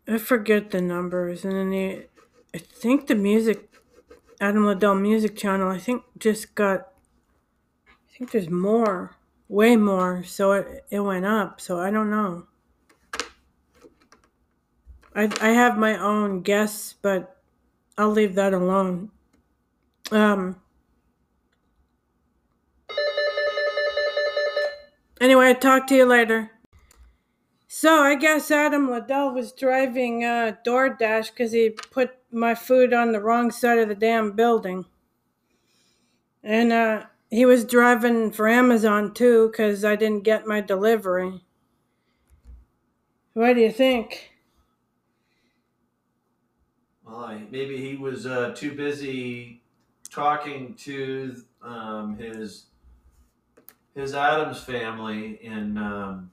I 0.07 0.19
forget 0.19 0.71
the 0.71 0.81
numbers. 0.81 1.45
And 1.45 1.53
then 1.53 1.71
the, 1.71 2.07
I 2.55 2.59
think 2.59 3.07
the 3.07 3.15
music, 3.15 3.71
Adam 4.41 4.67
Liddell 4.67 4.95
music 4.95 5.37
channel, 5.37 5.69
I 5.69 5.79
think 5.79 6.03
just 6.19 6.55
got, 6.55 6.89
I 7.89 8.17
think 8.19 8.31
there's 8.31 8.51
more, 8.51 9.17
way 9.49 9.77
more. 9.77 10.23
So 10.25 10.53
it, 10.53 10.85
it 10.91 11.01
went 11.01 11.27
up. 11.27 11.61
So 11.61 11.79
I 11.79 11.91
don't 11.91 12.11
know. 12.11 12.47
I, 15.15 15.31
I 15.41 15.51
have 15.51 15.77
my 15.77 15.99
own 15.99 16.41
guess, 16.43 16.95
but 17.03 17.37
I'll 17.99 18.11
leave 18.11 18.35
that 18.37 18.55
alone. 18.55 19.11
Um, 20.11 20.57
anyway, 25.21 25.49
I'll 25.49 25.55
talk 25.55 25.87
to 25.89 25.95
you 25.95 26.07
later. 26.07 26.52
So 27.75 28.03
I 28.03 28.17
guess 28.17 28.51
Adam 28.51 28.91
Liddell 28.91 29.33
was 29.33 29.51
driving 29.51 30.23
uh, 30.25 30.57
DoorDash 30.63 31.31
because 31.31 31.53
he 31.53 31.71
put 31.71 32.11
my 32.31 32.55
food 32.55 32.93
on 32.93 33.13
the 33.13 33.21
wrong 33.21 33.51
side 33.51 33.79
of 33.79 33.89
the 33.89 33.95
damn 33.95 34.33
building. 34.33 34.85
And 36.45 36.71
uh, 36.71 37.07
he 37.31 37.47
was 37.47 37.65
driving 37.65 38.31
for 38.31 38.47
Amazon 38.47 39.15
too 39.15 39.49
because 39.49 39.87
I 39.87 39.97
didn't 39.97 40.23
get 40.23 40.47
my 40.47 40.61
delivery. 40.61 41.41
What 43.33 43.55
do 43.55 43.63
you 43.63 43.73
think? 43.73 44.33
Well, 47.07 47.41
maybe 47.51 47.79
he 47.79 47.97
was 47.97 48.27
uh, 48.27 48.53
too 48.55 48.73
busy 48.73 49.63
talking 50.11 50.75
to 50.75 51.43
um, 51.63 52.19
his 52.19 52.67
his 53.95 54.15
Adams 54.15 54.61
family 54.63 55.39
in 55.43 55.79
um, 55.79 56.31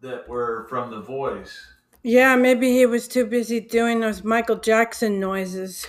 that 0.00 0.28
were 0.28 0.66
from 0.68 0.90
The 0.90 1.00
Voice. 1.00 1.66
Yeah, 2.02 2.36
maybe 2.36 2.70
he 2.70 2.86
was 2.86 3.08
too 3.08 3.26
busy 3.26 3.60
doing 3.60 4.00
those 4.00 4.22
Michael 4.22 4.56
Jackson 4.56 5.18
noises, 5.18 5.86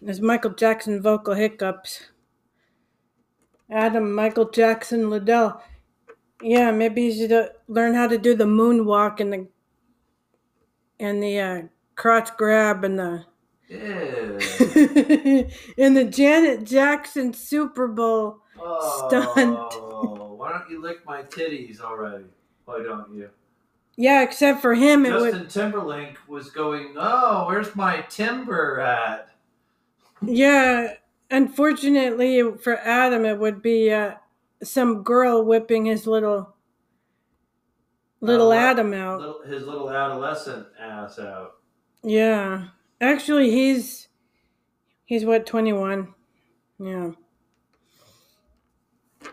those 0.00 0.20
Michael 0.20 0.52
Jackson 0.52 1.02
vocal 1.02 1.34
hiccups. 1.34 2.10
Adam 3.70 4.14
Michael 4.14 4.48
Jackson 4.48 5.10
Liddell. 5.10 5.62
Yeah, 6.40 6.70
maybe 6.70 7.10
he 7.10 7.18
should 7.18 7.32
uh, 7.32 7.48
learn 7.66 7.94
how 7.94 8.06
to 8.06 8.16
do 8.16 8.34
the 8.34 8.44
moonwalk 8.44 9.20
and 9.20 9.32
the 9.32 9.48
and 11.00 11.22
the 11.22 11.38
uh, 11.38 11.62
crotch 11.94 12.36
grab 12.36 12.84
and 12.84 12.98
the 12.98 13.24
yeah. 13.68 13.78
and 15.78 15.96
the 15.96 16.08
Janet 16.10 16.64
Jackson 16.64 17.34
Super 17.34 17.88
Bowl 17.88 18.40
oh, 18.58 19.08
stunt. 19.08 20.38
why 20.38 20.52
don't 20.52 20.70
you 20.70 20.80
lick 20.80 21.04
my 21.04 21.22
titties 21.22 21.80
already? 21.80 22.24
Why 22.68 22.82
don't 22.82 23.14
you? 23.14 23.30
Yeah, 23.96 24.22
except 24.22 24.60
for 24.60 24.74
him, 24.74 25.06
it 25.06 25.08
Justin 25.08 25.40
would. 25.40 25.50
Timberlake 25.50 26.18
was 26.28 26.50
going, 26.50 26.96
"Oh, 26.98 27.46
where's 27.46 27.74
my 27.74 28.02
timber 28.10 28.78
at?" 28.78 29.30
Yeah, 30.20 30.92
unfortunately 31.30 32.42
for 32.62 32.76
Adam, 32.80 33.24
it 33.24 33.38
would 33.38 33.62
be 33.62 33.90
uh, 33.90 34.16
some 34.62 35.02
girl 35.02 35.42
whipping 35.46 35.86
his 35.86 36.06
little 36.06 36.54
little 38.20 38.50
Uh, 38.52 38.56
Adam 38.56 38.92
out. 38.92 39.20
Little, 39.20 39.42
his 39.46 39.62
little 39.62 39.90
adolescent 39.90 40.66
ass 40.78 41.18
out. 41.18 41.54
Yeah. 42.02 42.68
Actually, 43.00 43.50
he's 43.50 44.08
he's 45.06 45.24
what 45.24 45.46
21. 45.46 46.14
Yeah. 46.78 47.12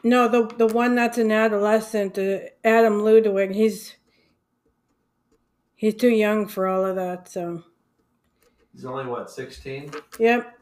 No, 0.05 0.27
the 0.27 0.45
the 0.55 0.67
one 0.67 0.93
that's 0.93 1.17
an 1.17 1.31
adolescent, 1.31 2.19
uh, 2.19 2.37
Adam 2.63 3.03
Ludwig, 3.03 3.55
he's 3.55 3.95
he's 5.73 5.95
too 5.95 6.11
young 6.11 6.47
for 6.47 6.67
all 6.67 6.85
of 6.85 6.95
that, 6.95 7.27
so. 7.27 7.63
He's 8.71 8.85
only 8.85 9.07
what, 9.07 9.31
sixteen? 9.31 9.89
Yep. 10.19 10.59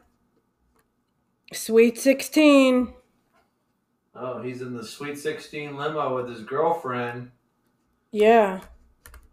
Sweet 1.52 1.98
16. 1.98 2.94
Oh, 4.16 4.40
he's 4.40 4.62
in 4.62 4.74
the 4.74 4.82
Sweet 4.82 5.18
Sixteen 5.18 5.76
limo 5.76 6.16
with 6.16 6.28
his 6.28 6.42
girlfriend. 6.42 7.30
Yeah. 8.12 8.60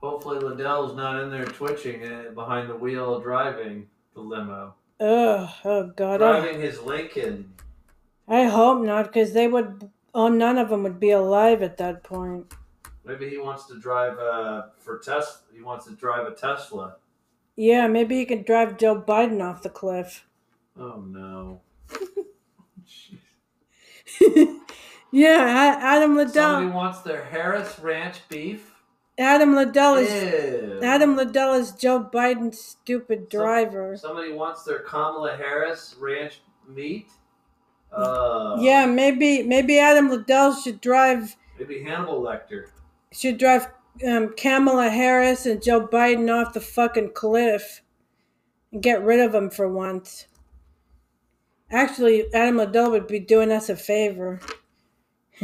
Hopefully, 0.02 0.40
Liddell's 0.40 0.96
not 0.96 1.22
in 1.24 1.30
there 1.30 1.46
twitching 1.46 2.02
behind 2.36 2.70
the 2.70 2.76
wheel 2.76 3.20
driving 3.22 3.88
the 4.14 4.20
limo. 4.20 4.74
Ugh, 5.00 5.50
oh 5.64 5.92
god. 5.96 6.22
I, 6.22 6.42
Driving 6.42 6.62
his 6.62 6.82
Lincoln. 6.82 7.54
I 8.28 8.44
hope 8.44 8.84
not 8.84 9.14
cuz 9.14 9.32
they 9.34 9.48
would 9.48 9.90
oh 10.14 10.28
none 10.28 10.58
of 10.58 10.70
them 10.70 10.84
would 10.84 11.00
be 11.00 11.12
alive 11.12 11.62
at 11.62 11.78
that 11.78 12.04
point. 12.04 12.54
Maybe 13.04 13.30
he 13.30 13.38
wants 13.38 13.66
to 13.68 13.80
drive 13.80 14.18
uh, 14.20 14.64
for 14.80 15.00
Tesla. 15.00 15.40
He 15.54 15.62
wants 15.62 15.86
to 15.86 15.96
drive 15.96 16.28
a 16.28 16.36
Tesla. 16.36 16.98
Yeah, 17.56 17.88
maybe 17.88 18.18
he 18.18 18.26
could 18.26 18.46
drive 18.46 18.78
Joe 18.78 19.02
Biden 19.02 19.42
off 19.44 19.64
the 19.64 19.70
cliff. 19.70 20.28
Oh 20.78 21.02
no. 21.08 21.62
Yeah, 25.12 25.78
Adam 25.82 26.16
Liddell. 26.16 26.34
Somebody 26.34 26.74
wants 26.74 27.02
their 27.02 27.26
Harris 27.26 27.78
Ranch 27.80 28.20
beef. 28.30 28.74
Adam 29.18 29.56
Liddell 29.56 29.96
is 29.96 30.10
Ew. 30.10 30.80
Adam 30.82 31.18
Liddell 31.18 31.54
is 31.54 31.74
Joe 31.74 32.10
Biden's 32.12 32.60
stupid 32.62 33.28
Some- 33.30 33.42
driver. 33.42 33.98
Somebody 33.98 34.32
wants 34.32 34.64
their 34.64 34.80
Kamala 34.80 35.36
Harris 35.36 35.96
ranch 36.00 36.40
meat. 36.68 37.10
Uh, 37.92 38.58
yeah, 38.60 38.86
maybe 38.86 39.44
maybe 39.44 39.78
Adam 39.80 40.10
Liddell 40.10 40.54
should 40.54 40.80
drive 40.82 41.36
Maybe 41.60 41.84
Hannibal 41.84 42.22
Lecter. 42.22 42.68
should 43.12 43.38
drive 43.38 43.68
um, 44.08 44.34
Kamala 44.38 44.90
Harris 44.90 45.46
and 45.46 45.62
Joe 45.62 45.86
Biden 45.88 46.30
off 46.34 46.54
the 46.54 46.62
fucking 46.62 47.12
cliff 47.14 47.82
and 48.72 48.82
get 48.82 49.04
rid 49.04 49.20
of 49.20 49.34
them 49.34 49.50
for 49.50 49.68
once. 49.68 50.28
Actually, 51.70 52.34
Adam 52.34 52.58
Liddell 52.58 52.92
would 52.92 53.08
be 53.08 53.20
doing 53.20 53.52
us 53.52 53.70
a 53.70 53.76
favor. 53.76 54.40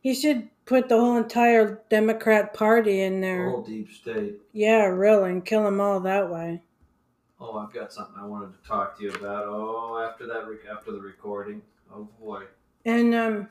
he 0.00 0.14
should 0.14 0.48
put 0.64 0.88
the 0.88 0.98
whole 0.98 1.16
entire 1.16 1.82
Democrat 1.90 2.54
Party 2.54 3.00
in 3.02 3.20
there. 3.20 3.50
Whole 3.50 3.62
deep 3.62 3.90
state. 3.90 4.36
Yeah, 4.52 4.84
really, 4.86 5.30
and 5.30 5.44
kill 5.44 5.64
them 5.64 5.80
all 5.80 6.00
that 6.00 6.30
way. 6.30 6.62
Oh, 7.38 7.58
I've 7.58 7.72
got 7.72 7.92
something 7.92 8.14
I 8.18 8.24
wanted 8.24 8.52
to 8.60 8.68
talk 8.68 8.96
to 8.98 9.04
you 9.04 9.10
about. 9.12 9.44
Oh, 9.46 9.98
after 10.08 10.26
that, 10.26 10.48
rec- 10.48 10.66
after 10.70 10.92
the 10.92 11.00
recording. 11.00 11.60
Oh 11.94 12.08
boy, 12.18 12.44
And 12.84 13.14
um, 13.14 13.48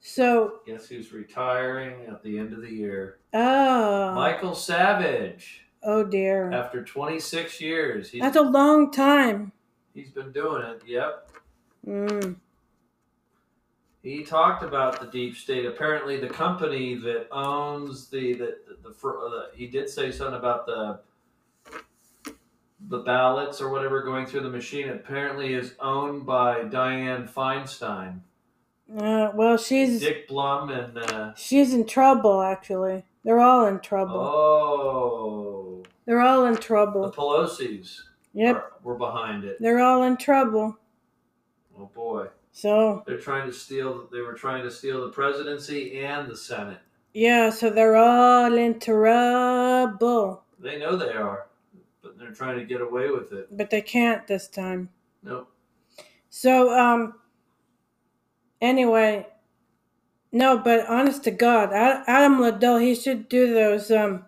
so 0.00 0.60
guess 0.66 0.88
who's 0.88 1.12
retiring 1.12 2.06
at 2.08 2.22
the 2.22 2.38
end 2.38 2.52
of 2.52 2.62
the 2.62 2.70
year? 2.72 3.18
oh, 3.34 4.14
Michael 4.14 4.54
Savage. 4.54 5.66
oh 5.82 6.02
dear, 6.02 6.50
After 6.50 6.82
26 6.82 7.60
years, 7.60 8.10
he's 8.10 8.22
that's 8.22 8.36
a 8.36 8.42
long 8.42 8.90
time. 8.90 9.52
he's 9.94 10.10
been 10.10 10.32
doing 10.32 10.62
it. 10.62 10.82
Yep. 10.86 11.30
Mm. 11.86 12.36
He 14.02 14.24
talked 14.24 14.62
about 14.62 14.98
the 14.98 15.06
deep 15.06 15.36
state. 15.36 15.66
Apparently, 15.66 16.18
the 16.18 16.28
company 16.28 16.94
that 16.96 17.28
owns 17.30 18.08
the 18.08 18.32
the 18.32 18.56
the, 18.82 18.88
the, 18.90 19.08
uh, 19.08 19.28
the 19.28 19.46
he 19.54 19.66
did 19.66 19.88
say 19.90 20.10
something 20.10 20.38
about 20.38 20.64
the 20.66 21.00
the 22.88 22.98
ballots 23.00 23.60
or 23.60 23.70
whatever 23.70 24.02
going 24.02 24.26
through 24.26 24.40
the 24.42 24.50
machine. 24.50 24.88
Apparently, 24.88 25.54
is 25.54 25.74
owned 25.80 26.26
by 26.26 26.60
Dianne 26.64 27.30
Feinstein. 27.32 28.20
Uh, 28.98 29.30
well, 29.34 29.56
she's 29.56 30.00
Dick 30.00 30.26
Blum 30.26 30.70
and 30.70 30.98
uh, 30.98 31.34
she's 31.36 31.72
in 31.74 31.86
trouble. 31.86 32.40
Actually, 32.42 33.04
they're 33.24 33.38
all 33.40 33.66
in 33.66 33.78
trouble. 33.80 34.16
oh, 34.18 35.82
They're 36.06 36.20
all 36.20 36.46
in 36.46 36.56
trouble. 36.56 37.02
the. 37.02 37.12
Pelosi's 37.12 38.04
Yep, 38.32 38.56
are, 38.56 38.72
were 38.84 38.94
behind 38.96 39.42
it. 39.44 39.56
they're 39.60 39.80
all 39.80 40.04
in 40.04 40.16
trouble. 40.16 40.76
Oh 41.78 41.90
boy, 41.94 42.26
So 42.52 43.02
they're 43.06 43.18
trying 43.18 43.46
to 43.48 43.52
steal. 43.52 44.08
They 44.12 44.20
were 44.20 44.34
trying 44.34 44.62
to 44.64 44.70
steal 44.70 45.00
the 45.06 45.12
presidency 45.12 46.00
and 46.04 46.28
the 46.28 46.36
Senate. 46.36 46.78
yeah, 47.14 47.50
so 47.50 47.70
they're 47.70 47.96
all 47.96 48.54
in 48.54 48.78
trouble, 48.78 50.44
They 50.60 50.78
know 50.78 50.94
they 50.96 51.12
are, 51.12 51.46
they're 52.20 52.32
trying 52.32 52.58
to 52.58 52.64
get 52.64 52.82
away 52.82 53.10
with 53.10 53.32
it. 53.32 53.48
but 53.56 53.70
they 53.70 53.80
can't 53.80 54.26
this 54.26 54.46
time. 54.46 54.90
Nope. 55.22 55.50
So 56.28 56.72
um. 56.78 57.14
Anyway, 58.60 59.26
no, 60.32 60.58
but 60.58 60.86
honest 60.86 61.24
to 61.24 61.30
God, 61.30 61.72
Adam 61.72 62.38
Liddell, 62.40 62.76
he 62.76 62.94
should 62.94 63.28
do 63.28 63.54
those 63.54 63.90
um. 63.90 64.26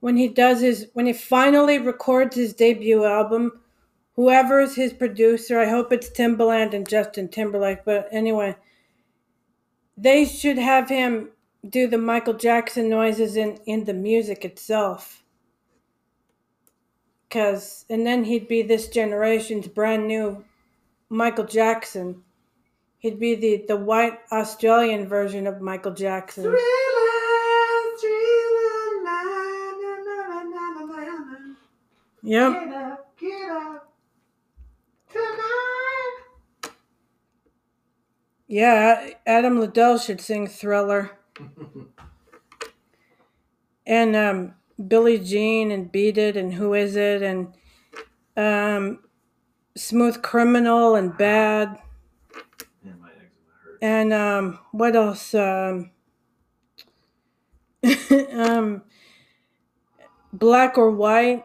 When 0.00 0.16
he 0.16 0.26
does 0.26 0.60
his, 0.60 0.88
when 0.94 1.06
he 1.06 1.12
finally 1.12 1.78
records 1.78 2.34
his 2.34 2.52
debut 2.54 3.04
album, 3.04 3.60
whoever's 4.16 4.74
his 4.74 4.92
producer, 4.92 5.60
I 5.60 5.68
hope 5.68 5.92
it's 5.92 6.10
Timbaland 6.10 6.74
and 6.74 6.88
Justin 6.88 7.28
Timberlake. 7.28 7.84
But 7.84 8.08
anyway, 8.10 8.56
they 9.96 10.24
should 10.24 10.58
have 10.58 10.88
him 10.88 11.28
do 11.68 11.86
the 11.86 11.98
Michael 11.98 12.34
Jackson 12.34 12.88
noises 12.88 13.36
in 13.36 13.58
in 13.64 13.84
the 13.84 13.94
music 13.94 14.44
itself. 14.44 15.21
Cause 17.32 17.86
and 17.88 18.06
then 18.06 18.24
he'd 18.24 18.46
be 18.46 18.60
this 18.60 18.88
generation's 18.88 19.66
brand 19.66 20.06
new 20.06 20.44
Michael 21.08 21.46
Jackson. 21.46 22.24
He'd 22.98 23.18
be 23.18 23.34
the 23.34 23.64
the 23.66 23.76
white 23.76 24.18
Australian 24.30 25.08
version 25.08 25.46
of 25.46 25.62
Michael 25.62 25.94
Jackson. 25.94 26.54
Yep. 32.24 32.52
Get 32.52 32.74
up, 32.74 33.18
get 33.18 33.50
up. 33.50 33.92
Tonight. 35.10 36.72
Yeah, 38.46 39.10
Adam 39.26 39.58
Liddell 39.58 39.96
should 39.96 40.20
sing 40.20 40.46
Thriller. 40.46 41.12
And 43.84 44.14
um, 44.14 44.54
Billie 44.88 45.18
Jean 45.18 45.70
and 45.70 45.90
Beat 45.90 46.18
It 46.18 46.36
and 46.36 46.54
Who 46.54 46.74
Is 46.74 46.96
It 46.96 47.22
and 47.22 47.54
um, 48.36 49.00
Smooth 49.76 50.22
Criminal 50.22 50.94
and 50.94 51.16
Bad. 51.16 51.78
Man, 52.84 53.00
my 53.00 53.08
eczema 53.08 53.52
hurts. 53.64 53.78
And 53.82 54.12
um, 54.12 54.58
what 54.72 54.96
else? 54.96 55.34
Um, 55.34 55.90
um, 58.32 58.82
Black 60.32 60.78
or 60.78 60.90
White. 60.90 61.44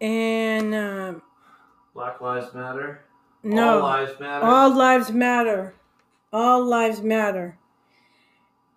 And 0.00 0.74
um, 0.74 1.22
Black 1.94 2.20
Lives 2.20 2.52
Matter. 2.54 3.04
no. 3.42 3.74
All 3.74 3.80
Lives 3.80 4.18
Matter. 4.20 4.44
All 4.44 4.74
lives 4.74 5.10
matter. 5.12 5.74
All 6.32 6.64
lives 6.64 7.02
matter. 7.02 7.58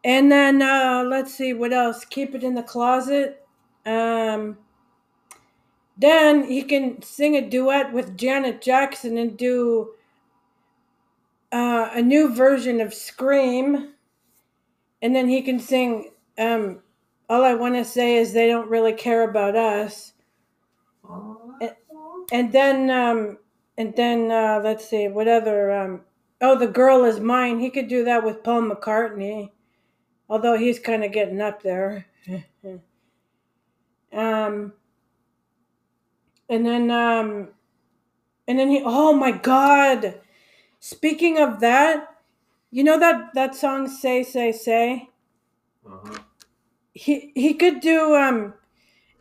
And 0.03 0.31
then 0.31 0.61
uh, 0.61 1.03
let's 1.07 1.33
see 1.33 1.53
what 1.53 1.73
else. 1.73 2.05
Keep 2.05 2.35
it 2.35 2.43
in 2.43 2.53
the 2.53 2.61
closet. 2.61 3.44
Um, 3.85 4.57
then 5.97 6.43
he 6.49 6.63
can 6.63 7.01
sing 7.01 7.35
a 7.35 7.47
duet 7.49 7.93
with 7.93 8.17
Janet 8.17 8.61
Jackson 8.61 9.17
and 9.17 9.37
do 9.37 9.91
uh, 11.51 11.89
a 11.93 12.01
new 12.01 12.33
version 12.33 12.81
of 12.81 12.93
Scream. 12.93 13.93
And 15.01 15.15
then 15.15 15.27
he 15.29 15.41
can 15.41 15.59
sing. 15.59 16.11
Um, 16.37 16.79
all 17.29 17.43
I 17.43 17.53
want 17.53 17.75
to 17.75 17.85
say 17.85 18.17
is 18.17 18.33
they 18.33 18.47
don't 18.47 18.69
really 18.69 18.93
care 18.93 19.27
about 19.29 19.55
us. 19.55 20.13
Eh, 21.61 21.69
And 22.31 22.51
then, 22.51 22.89
um, 22.89 23.37
and 23.77 23.95
then 23.95 24.31
uh, 24.31 24.61
let's 24.63 24.87
see 24.87 25.07
what 25.07 25.27
other. 25.27 25.71
Um, 25.71 26.01
oh, 26.41 26.57
the 26.57 26.67
girl 26.67 27.03
is 27.05 27.19
mine. 27.19 27.59
He 27.59 27.69
could 27.69 27.87
do 27.87 28.03
that 28.05 28.23
with 28.23 28.43
Paul 28.43 28.63
McCartney, 28.63 29.51
although 30.29 30.57
he's 30.57 30.79
kind 30.79 31.03
of 31.03 31.11
getting 31.11 31.41
up 31.41 31.61
there. 31.63 32.05
um, 34.15 34.73
and 36.49 36.65
then, 36.65 36.89
um, 36.89 37.49
and 38.47 38.57
then 38.57 38.69
he. 38.69 38.81
Oh 38.83 39.13
my 39.13 39.31
God! 39.31 40.19
Speaking 40.79 41.37
of 41.39 41.59
that, 41.59 42.15
you 42.71 42.83
know 42.83 42.99
that 42.99 43.33
that 43.33 43.55
song 43.55 43.87
"Say 43.87 44.23
Say 44.23 44.51
Say." 44.51 45.09
Uh-huh. 45.87 46.17
he 46.93 47.31
he 47.35 47.53
could 47.53 47.79
do 47.79 48.15
um 48.15 48.53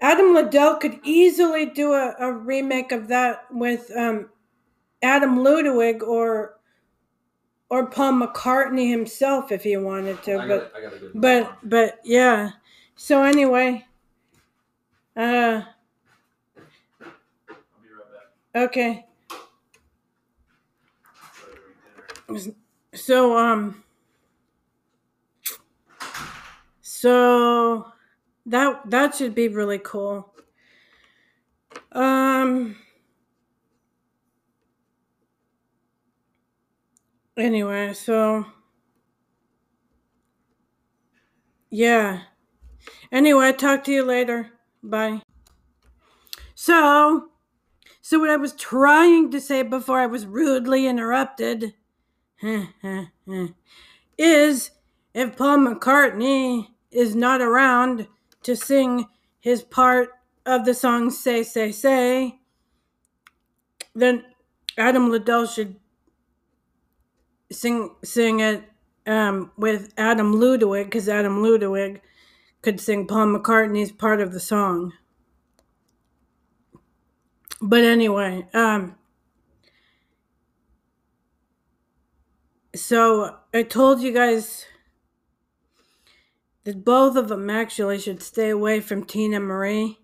Adam 0.00 0.33
Liddell 0.33 0.76
could 0.76 0.98
easily 1.02 1.66
do 1.66 1.92
a, 1.92 2.14
a 2.18 2.33
remake 2.33 2.90
of 2.90 3.09
that 3.09 3.44
with 3.50 3.90
um 3.96 4.30
Adam 5.02 5.42
Ludwig 5.42 6.02
or 6.02 6.59
or 7.68 7.87
Paul 7.87 8.12
McCartney 8.14 8.88
himself 8.88 9.52
if 9.52 9.62
he 9.62 9.76
wanted 9.76 10.22
to 10.22 10.38
but 10.38 10.48
got, 10.48 10.72
I 10.74 10.80
got 10.80 10.94
a 10.94 10.98
good 10.98 11.11
but 11.14 11.59
but 11.64 12.00
yeah 12.04 12.52
so 12.96 13.22
anyway 13.22 13.85
uh 15.16 15.62
right 18.55 18.64
okay. 18.64 19.07
Try 19.29 19.38
to 21.31 21.44
eat 21.46 21.74
dinner. 22.35 22.55
so 22.94 23.37
um 23.38 23.85
so 26.81 27.87
that 28.46 28.90
that 28.90 29.14
should 29.14 29.35
be 29.35 29.48
really 29.48 29.79
cool. 29.79 30.33
Um 31.92 32.77
anyway 37.37 37.92
so 37.94 38.46
yeah. 41.70 42.22
Anyway 43.12 43.53
talk 43.53 43.85
to 43.85 43.92
you 43.92 44.05
later 44.05 44.54
bye. 44.85 45.23
So 46.55 47.29
so 48.01 48.18
what 48.18 48.31
i 48.31 48.37
was 48.37 48.53
trying 48.53 49.31
to 49.31 49.40
say 49.40 49.62
before 49.62 49.99
i 49.99 50.07
was 50.07 50.27
rudely 50.27 50.87
interrupted 50.87 51.73
is 54.18 54.70
if 55.14 55.37
Paul 55.37 55.59
McCartney 55.59 56.68
is 56.90 57.14
not 57.14 57.40
around 57.40 58.07
to 58.42 58.57
sing 58.57 59.07
his 59.40 59.62
part 59.62 60.11
of 60.44 60.64
the 60.64 60.75
song 60.75 61.11
Say, 61.11 61.42
Say, 61.42 61.73
Say, 61.73 62.38
then 63.94 64.25
Adam 64.77 65.11
Liddell 65.11 65.47
should 65.47 65.77
sing 67.51 67.94
sing 68.03 68.40
it 68.40 68.64
um, 69.07 69.53
with 69.57 69.92
Adam 69.97 70.33
Ludwig 70.33 70.87
because 70.87 71.09
Adam 71.09 71.42
Ludwig 71.42 72.01
could 72.64 72.81
sing 72.81 73.07
Paul 73.07 73.27
McCartney's 73.27 73.92
part 73.92 74.20
of 74.20 74.33
the 74.33 74.40
song. 74.40 74.94
But 77.61 77.85
anyway, 77.85 78.48
um, 78.55 78.96
so 82.74 83.37
I 83.53 83.62
told 83.62 84.00
you 84.00 84.12
guys 84.12 84.66
that 86.64 86.85
both 86.85 87.16
of 87.16 87.29
them 87.29 87.48
actually 87.50 87.98
should 87.98 88.22
stay 88.22 88.48
away 88.48 88.81
from 88.81 89.05
Teena 89.05 89.40
Marie. 89.40 89.98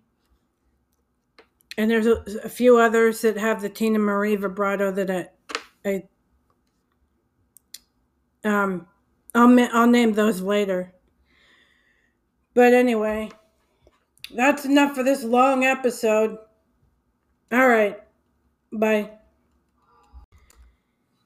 And 1.77 1.89
there's 1.89 2.05
a, 2.05 2.23
a 2.43 2.49
few 2.49 2.77
others 2.77 3.21
that 3.21 3.37
have 3.37 3.61
the 3.61 3.69
Teena 3.69 3.99
Marie 3.99 4.35
vibrato 4.35 4.91
that 4.91 5.09
I, 5.09 5.27
I 5.83 6.03
um, 8.43 8.87
I'll 9.33 9.59
I'll 9.73 9.87
name 9.87 10.13
those 10.13 10.41
later. 10.41 10.93
But 12.53 12.73
anyway, 12.73 13.29
that's 14.33 14.65
enough 14.65 14.95
for 14.95 15.03
this 15.03 15.23
long 15.23 15.63
episode. 15.63 16.37
All 17.51 17.67
right, 17.67 17.99
bye. 18.71 19.11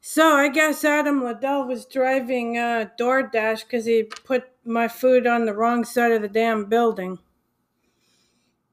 So 0.02 0.36
I 0.36 0.50
guess 0.50 0.86
Adam 0.86 1.24
Liddell 1.24 1.66
was 1.66 1.86
driving 1.86 2.58
uh, 2.58 2.90
DoorDash 3.00 3.64
because 3.64 3.86
he 3.86 4.04
put 4.04 4.44
my 4.64 4.88
food 4.88 5.26
on 5.26 5.46
the 5.46 5.54
wrong 5.54 5.84
side 5.84 6.12
of 6.12 6.22
the 6.22 6.28
damn 6.28 6.66
building, 6.66 7.18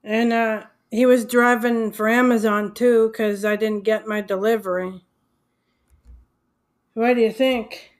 and 0.04 0.32
uh, 0.32 0.64
he 0.90 1.06
was 1.06 1.24
driving 1.24 1.90
for 1.90 2.06
Amazon 2.06 2.74
too 2.74 3.08
because 3.08 3.46
I 3.46 3.56
didn't 3.56 3.84
get 3.84 4.06
my 4.06 4.20
delivery. 4.20 5.00
What 6.92 7.14
do 7.14 7.22
you 7.22 7.32
think? 7.32 7.91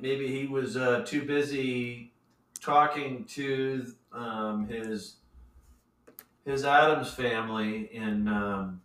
Maybe 0.00 0.26
he 0.26 0.46
was 0.46 0.76
uh, 0.76 1.04
too 1.04 1.22
busy 1.24 2.12
talking 2.60 3.24
to 3.26 3.94
um, 4.12 4.66
his 4.66 5.16
his 6.44 6.64
Adams 6.64 7.12
family 7.12 7.88
in 7.94 8.26
um, 8.26 8.82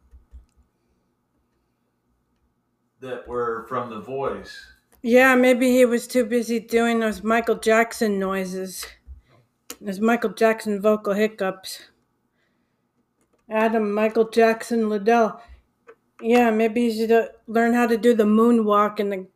that 3.00 3.28
were 3.28 3.66
from 3.68 3.90
The 3.90 4.00
Voice. 4.00 4.68
Yeah, 5.02 5.36
maybe 5.36 5.72
he 5.72 5.86
was 5.86 6.08
too 6.08 6.26
busy 6.26 6.60
doing 6.60 7.00
those 7.00 7.24
Michael 7.24 7.56
Jackson 7.56 8.20
noises. 8.20 8.86
Those 9.82 10.00
Michael 10.00 10.32
Jackson 10.34 10.82
vocal 10.82 11.14
hiccups. 11.14 11.90
Adam 13.50 13.92
Michael 13.94 14.30
Jackson 14.30 14.90
Liddell. 14.90 15.42
Yeah, 16.22 16.52
maybe 16.52 16.90
he 16.90 16.98
should 16.98 17.12
uh, 17.12 17.30
learn 17.48 17.74
how 17.74 17.88
to 17.88 17.98
do 17.98 18.14
the 18.16 18.24
moonwalk 18.26 19.00
and 19.00 19.12
the 19.12 19.28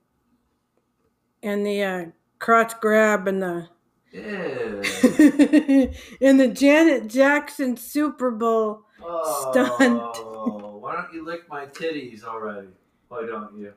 and 1.43 1.65
the 1.65 1.83
uh, 1.83 2.05
crotch 2.39 2.79
grab 2.81 3.27
and 3.27 3.41
the 3.41 3.69
Yeah. 4.11 4.23
and 6.21 6.39
the 6.39 6.47
Janet 6.53 7.07
Jackson 7.07 7.77
Super 7.77 8.31
Bowl. 8.31 8.83
Oh, 9.23 10.77
why 10.79 10.95
don't 10.95 11.13
you 11.13 11.25
lick 11.25 11.47
my 11.49 11.65
titties 11.65 12.23
already? 12.23 12.67
Why 13.09 13.25
don't 13.25 13.57
you? 13.57 13.73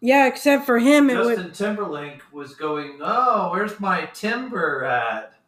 Yeah, 0.00 0.26
except 0.26 0.66
for 0.66 0.78
him, 0.78 1.10
it 1.10 1.16
Justin 1.18 1.44
would. 1.44 1.54
Timberlake 1.54 2.22
was 2.32 2.54
going, 2.54 2.98
Oh, 3.02 3.50
where's 3.52 3.78
my 3.80 4.06
timber 4.06 4.84
at? 4.84 5.34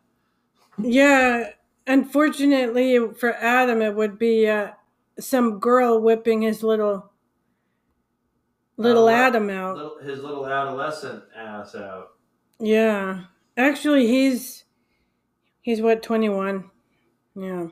Yeah, 0.78 1.50
unfortunately 1.86 2.98
for 3.14 3.34
Adam, 3.34 3.82
it 3.82 3.94
would 3.94 4.18
be 4.18 4.48
uh, 4.48 4.72
some 5.18 5.58
girl 5.58 6.00
whipping 6.00 6.42
his 6.42 6.62
little 6.62 7.10
little 8.76 9.04
Oh, 9.06 9.08
Adam 9.08 9.50
out. 9.50 9.76
Little, 9.76 9.98
his 9.98 10.20
little 10.22 10.46
adolescent 10.46 11.24
ass 11.36 11.74
out. 11.74 12.10
Yeah, 12.58 13.24
actually, 13.56 14.06
he's 14.06 14.64
he's 15.60 15.80
what 15.80 16.02
twenty 16.02 16.28
one. 16.28 16.70
Yeah. 17.34 17.68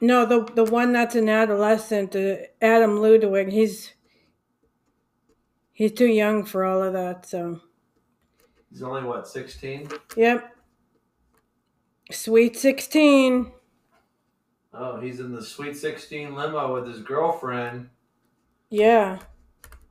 No, 0.00 0.24
the 0.26 0.44
the 0.54 0.64
one 0.64 0.92
that's 0.92 1.14
an 1.14 1.28
adolescent, 1.28 2.16
uh, 2.16 2.36
Adam 2.60 3.00
Ludwig. 3.00 3.50
He's 3.50 3.92
he's 5.72 5.92
too 5.92 6.06
young 6.06 6.44
for 6.44 6.64
all 6.64 6.82
of 6.82 6.92
that. 6.94 7.26
So, 7.26 7.60
He's 8.70 8.82
only 8.82 9.02
what, 9.02 9.28
16? 9.28 9.88
yep. 10.16 10.56
Sweet 12.10 12.56
sixteen. 12.56 13.52
Oh, 14.74 14.98
he's 15.00 15.20
in 15.20 15.32
the 15.34 15.42
Sweet 15.44 15.76
16 15.76 16.34
limo 16.34 16.72
with 16.74 16.86
his 16.86 17.02
girlfriend. 17.02 17.90
Yeah. 18.72 19.18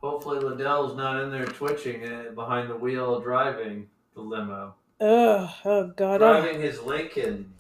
Hopefully, 0.02 0.40
Liddell's 0.40 0.98
not 0.98 1.22
in 1.22 1.30
there 1.30 1.46
twitching 1.46 2.04
behind 2.34 2.68
the 2.68 2.76
wheel 2.76 3.20
driving 3.20 3.88
the 4.16 4.22
limo. 4.22 4.74
Ugh. 5.00 5.50
Oh 5.64 5.94
God. 5.96 6.16
I, 6.24 6.42
Driving 6.42 6.62
his 6.62 6.82
Lincoln. 6.82 7.54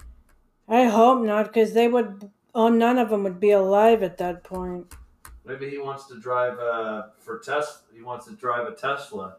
I 0.67 0.85
hope 0.85 1.23
not, 1.23 1.45
because 1.45 1.73
they 1.73 1.87
would. 1.87 2.31
Oh, 2.55 2.69
none 2.69 2.97
of 2.97 3.09
them 3.11 3.21
would 3.23 3.39
be 3.39 3.51
alive 3.51 4.01
at 4.01 4.17
that 4.17 4.43
point. 4.43 4.91
Maybe 5.45 5.69
he 5.69 5.77
wants 5.77 6.07
to 6.07 6.19
drive 6.19 6.57
uh, 6.57 7.03
for 7.19 7.37
Tesla. 7.37 7.81
He 7.93 8.01
wants 8.01 8.25
to 8.25 8.33
drive 8.33 8.67
a 8.67 8.71
Tesla. 8.73 9.35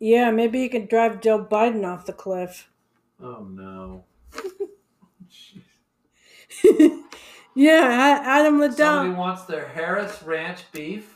Yeah, 0.00 0.30
maybe 0.30 0.60
he 0.60 0.68
could 0.68 0.90
drive 0.90 1.22
Joe 1.22 1.42
Biden 1.42 1.86
off 1.90 2.04
the 2.04 2.12
cliff. 2.12 2.70
Oh 3.18 3.44
no. 3.50 4.04
Yeah, 7.56 8.20
Adam 8.24 8.60
Somebody 8.60 8.70
Liddell. 8.72 9.12
wants 9.12 9.44
their 9.44 9.68
Harris 9.68 10.22
Ranch 10.24 10.60
beef. 10.72 11.13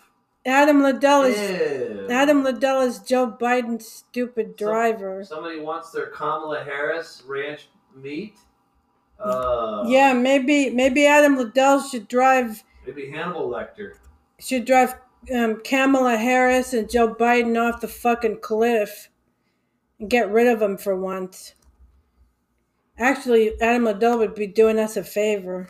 Adam 0.48 0.82
Liddell 0.82 1.22
is 1.22 1.38
Ew. 1.38 2.06
Adam 2.10 2.42
Liddell 2.42 2.80
is 2.80 3.00
Joe 3.00 3.30
Biden's 3.30 3.86
stupid 3.86 4.54
Some- 4.58 4.66
driver. 4.68 5.24
Somebody 5.24 5.60
wants 5.60 5.90
their 5.90 6.06
Kamala 6.06 6.64
Harris 6.64 7.22
ranch 7.26 7.68
meat. 7.94 8.34
Uh, 9.20 9.82
Yeah, 9.88 10.12
maybe 10.12 10.70
maybe 10.70 11.04
Adam 11.04 11.36
Liddell 11.36 11.80
should 11.82 12.06
drive 12.06 12.62
Maybe 12.86 13.10
Hannibal 13.10 13.50
Lecter. 13.50 13.94
should 14.38 14.64
drive 14.64 14.94
um, 15.34 15.60
Kamala 15.64 16.16
Harris 16.16 16.72
and 16.72 16.88
Joe 16.88 17.12
Biden 17.16 17.58
off 17.60 17.80
the 17.80 17.88
fucking 17.88 18.38
cliff 18.42 19.08
and 19.98 20.08
get 20.08 20.30
rid 20.30 20.46
of 20.46 20.60
them 20.60 20.76
for 20.78 20.94
once. 20.94 21.54
Actually, 22.96 23.60
Adam 23.60 23.86
Liddell 23.86 24.18
would 24.18 24.36
be 24.36 24.46
doing 24.46 24.78
us 24.78 24.96
a 24.96 25.02
favor. 25.02 25.66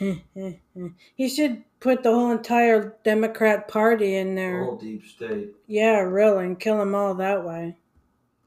he 1.14 1.28
should 1.28 1.62
put 1.80 2.02
the 2.02 2.10
whole 2.12 2.30
entire 2.30 2.96
Democrat 3.04 3.68
Party 3.68 4.16
in 4.16 4.34
there. 4.34 4.64
Whole 4.64 4.76
deep 4.76 5.04
state. 5.06 5.50
Yeah, 5.66 6.00
really, 6.00 6.46
and 6.46 6.58
kill 6.58 6.78
them 6.78 6.94
all 6.94 7.14
that 7.16 7.44
way. 7.44 7.76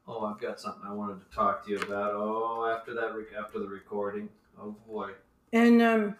Oh, 0.08 0.26
I've 0.26 0.40
got 0.42 0.60
something 0.60 0.82
I 0.86 0.92
wanted 0.94 1.20
to 1.30 1.36
talk 1.36 1.64
to 1.66 1.72
you 1.72 1.80
about. 1.80 2.12
Oh, 2.14 2.66
after 2.76 2.94
that, 2.96 3.14
after 3.40 3.60
the 3.60 3.68
recording. 3.68 4.30
Oh 4.60 4.76
boy, 4.88 5.12
And 5.52 5.82
um, 5.82 6.16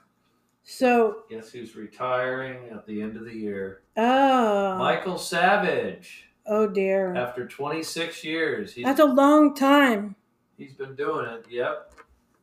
so 0.64 1.24
guess 1.30 1.52
who's 1.52 1.76
retiring 1.76 2.70
at 2.72 2.86
the 2.88 3.02
end 3.02 3.18
of 3.18 3.26
the 3.26 3.34
year? 3.36 3.82
oh, 3.98 4.78
Michael 4.78 5.18
Savage. 5.18 6.30
oh 6.48 6.68
dear, 6.68 7.14
After 7.16 7.48
26 7.48 8.24
years, 8.24 8.74
he's 8.74 8.86
that's 8.86 9.00
a 9.00 9.06
long 9.06 9.54
time. 9.56 10.16
he's 10.58 10.74
been 10.74 10.96
doing 10.96 11.26
it. 11.28 11.46
Yep. 11.50 11.94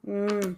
Mm. 0.06 0.56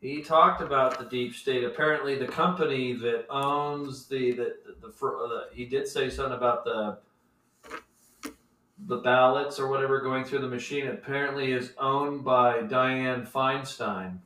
He 0.00 0.22
talked 0.22 0.60
about 0.60 0.98
the 0.98 1.04
deep 1.06 1.34
state. 1.34 1.64
Apparently, 1.64 2.16
the 2.16 2.26
company 2.28 2.92
that 2.94 3.26
owns 3.30 4.06
the 4.06 4.32
the 4.32 4.56
the, 4.80 4.88
the, 4.88 5.06
uh, 5.06 5.44
he 5.52 5.64
did 5.64 5.88
say 5.88 6.08
something 6.08 6.36
about 6.36 6.64
the 6.64 6.98
the 8.86 8.98
ballots 8.98 9.58
or 9.58 9.68
whatever 9.68 10.00
going 10.00 10.24
through 10.24 10.38
the 10.40 10.48
machine. 10.48 10.86
Apparently, 10.86 11.50
is 11.52 11.72
owned 11.78 12.24
by 12.24 12.58
Dianne 12.60 13.28
Feinstein, 13.28 14.18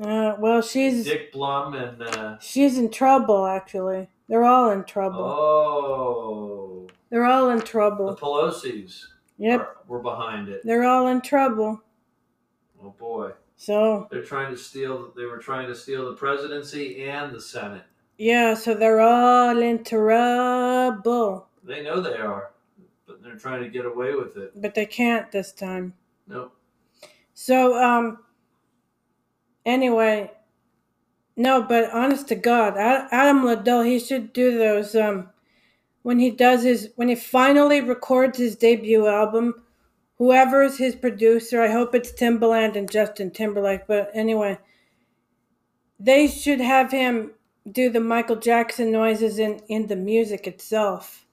Uh, 0.00 0.36
well, 0.38 0.62
she's 0.62 1.04
Dick 1.04 1.32
Blum, 1.32 1.74
and 1.74 2.02
uh, 2.02 2.38
she's 2.38 2.78
in 2.78 2.90
trouble. 2.90 3.44
Actually, 3.44 4.08
they're 4.28 4.44
all 4.44 4.70
in 4.70 4.84
trouble. 4.84 5.20
oh, 5.22 6.88
They're 7.10 7.26
all 7.26 7.50
in 7.50 7.60
trouble. 7.60 8.06
the. 8.06 8.16
Pelosi's 8.16 9.08
Yep, 9.36 9.60
are, 9.60 9.76
were 9.88 9.98
behind 9.98 10.48
it. 10.48 10.62
they're 10.64 10.84
all 10.84 11.08
in 11.08 11.20
trouble. 11.20 11.82
Oh 12.82 12.94
boy, 12.98 13.32
So 13.64 14.08
they're 14.10 14.22
trying 14.22 14.50
to 14.50 14.58
steal. 14.58 15.12
They 15.16 15.24
were 15.24 15.38
trying 15.38 15.68
to 15.68 15.74
steal 15.74 16.10
the 16.10 16.16
presidency 16.16 17.04
and 17.04 17.32
the 17.34 17.40
Senate. 17.40 17.84
yeah, 18.18 18.54
so 18.54 18.74
they're 18.74 19.00
all 19.00 19.58
in 19.58 19.82
trouble, 19.84 21.48
They 21.64 21.82
know 21.82 22.00
they 22.00 22.18
are, 22.18 22.50
but 23.06 23.22
they're 23.22 23.36
trying 23.36 23.62
to 23.62 23.70
get 23.70 23.86
away 23.86 24.14
with 24.14 24.36
it. 24.36 24.60
but 24.60 24.74
they 24.74 24.86
can't 24.86 25.30
this 25.32 25.52
time. 25.52 25.94
Nope. 26.28 26.54
So 27.34 27.82
um. 27.82 28.18
Anyway, 29.66 30.30
no, 31.36 31.62
but 31.62 31.90
honest 31.90 32.28
to 32.28 32.34
God, 32.34 32.76
Adam 32.76 33.44
Liddell, 33.46 33.80
he 33.82 33.98
should 33.98 34.32
do 34.34 34.58
those 34.58 34.94
um. 34.94 35.30
When 36.02 36.18
he 36.18 36.30
does 36.30 36.62
his, 36.64 36.90
when 36.96 37.08
he 37.08 37.14
finally 37.14 37.80
records 37.80 38.36
his 38.36 38.56
debut 38.56 39.06
album, 39.06 39.63
whoever 40.18 40.62
is 40.62 40.78
his 40.78 40.94
producer, 40.94 41.62
I 41.62 41.70
hope 41.70 41.94
it's 41.94 42.12
Timbaland 42.12 42.76
and 42.76 42.90
Justin 42.90 43.30
Timberlake, 43.30 43.86
but 43.86 44.10
anyway, 44.14 44.58
they 45.98 46.26
should 46.26 46.60
have 46.60 46.90
him 46.90 47.32
do 47.70 47.90
the 47.90 48.00
Michael 48.00 48.36
Jackson 48.36 48.92
noises 48.92 49.38
in, 49.38 49.60
in 49.68 49.86
the 49.86 49.96
music 49.96 50.46
itself. 50.46 51.24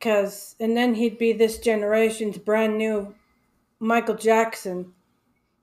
Cause 0.00 0.56
and 0.58 0.76
then 0.76 0.94
he'd 0.94 1.18
be 1.18 1.32
this 1.32 1.58
generation's 1.58 2.36
brand 2.36 2.76
new 2.76 3.14
Michael 3.78 4.16
Jackson. 4.16 4.92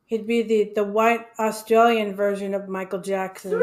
He'd 0.06 0.26
be 0.26 0.42
the, 0.44 0.72
the 0.76 0.84
white 0.84 1.26
Australian 1.38 2.16
version 2.16 2.54
of 2.54 2.70
Michael 2.70 3.02
Jackson. 3.02 3.62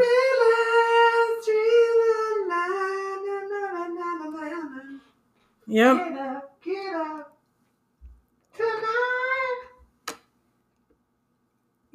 Yep. 5.68 5.96
Get 5.96 6.18
up, 6.18 6.62
get 6.62 6.94
up. 6.94 7.38
Tonight. 8.56 10.16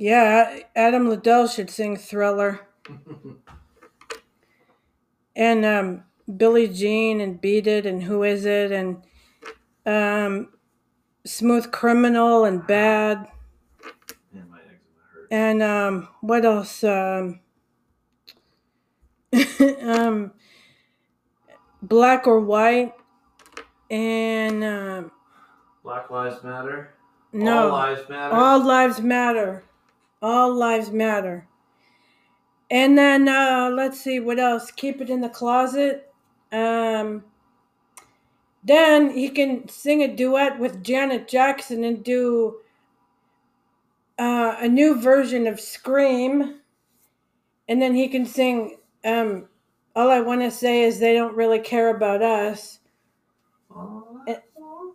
Yeah, 0.02 0.62
Adam 0.76 1.08
Liddell 1.10 1.48
should 1.48 1.70
sing 1.70 1.96
Thriller. 1.96 2.62
And 5.34 5.64
um, 5.64 6.04
Billie 6.36 6.68
Jean 6.68 7.22
and 7.22 7.40
Beat 7.40 7.66
It 7.66 7.86
and 7.86 8.04
Who 8.04 8.24
Is 8.24 8.46
It 8.46 8.74
and 8.74 9.02
um, 9.86 10.50
Smooth 11.26 11.72
Criminal 11.72 12.44
and 12.44 12.68
Bad. 12.68 13.30
Man, 14.34 14.50
my 14.52 14.58
eczema 14.58 15.02
hurts. 15.14 15.28
And 15.32 15.64
um, 15.64 16.10
what 16.20 16.44
else? 16.44 16.84
Um, 16.84 17.40
um, 19.82 20.34
Black 21.82 22.28
or 22.28 22.42
White. 22.42 22.94
And 23.90 24.66
um, 24.66 25.12
Black 25.82 26.12
Lives 26.12 26.44
Matter. 26.44 26.94
no. 27.32 27.70
All 27.70 27.72
Lives 27.72 28.10
Matter. 28.10 28.36
All 28.36 28.66
lives 28.66 29.00
matter. 29.00 29.64
All 30.22 30.54
lives 30.54 30.92
matter. 30.92 31.48
And 32.70 32.98
then 32.98 33.28
uh, 33.28 33.70
let's 33.74 34.00
see 34.00 34.20
what 34.20 34.40
else. 34.40 34.72
Keep 34.72 35.02
it 35.02 35.10
in 35.10 35.22
the 35.22 35.30
closet. 35.30 36.14
Um, 36.52 37.24
then 38.64 39.12
he 39.12 39.30
can 39.30 39.68
sing 39.68 40.04
a 40.04 40.16
duet 40.16 40.60
with 40.60 40.84
Janet 40.84 41.28
Jackson 41.28 41.84
and 41.84 42.04
do 42.04 42.58
uh, 44.20 44.56
a 44.60 44.68
new 44.68 45.02
version 45.02 45.48
of 45.48 45.60
Scream. 45.60 46.60
And 47.68 47.82
then 47.82 47.96
he 47.96 48.08
can 48.08 48.26
sing 48.26 48.78
um, 49.04 49.48
all 49.96 50.10
I 50.10 50.22
want 50.22 50.42
to 50.42 50.52
say 50.52 50.84
is 50.84 51.00
they 51.00 51.14
don't 51.14 51.36
really 51.36 51.60
care 51.60 51.94
about 51.96 52.22
us. 52.22 52.80
Eh, 54.28 54.38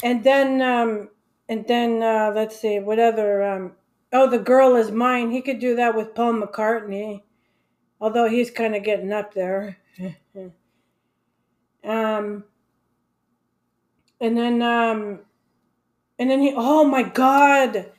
And 0.02 0.22
then, 0.24 0.62
um, 0.62 1.10
and 1.48 1.66
then 1.66 2.02
uh, 2.02 2.32
let's 2.34 2.58
see, 2.60 2.78
what 2.78 2.98
other? 2.98 3.42
Um, 3.42 3.72
oh, 4.16 4.28
the 4.28 4.38
girl 4.38 4.76
is 4.76 4.90
mine. 4.90 5.30
He 5.30 5.40
could 5.40 5.58
do 5.58 5.76
that 5.76 5.94
with 5.94 6.14
Paul 6.14 6.34
McCartney, 6.34 7.22
although 8.00 8.28
he's 8.28 8.50
kind 8.50 8.74
of 8.74 8.82
getting 8.82 9.12
up 9.12 9.34
there. 9.34 9.76
um, 11.84 12.44
and 14.20 14.36
then, 14.36 14.62
um, 14.62 15.20
and 16.18 16.30
then 16.30 16.40
he. 16.40 16.52
Oh 16.56 16.84
my 16.84 17.02
God! 17.02 17.92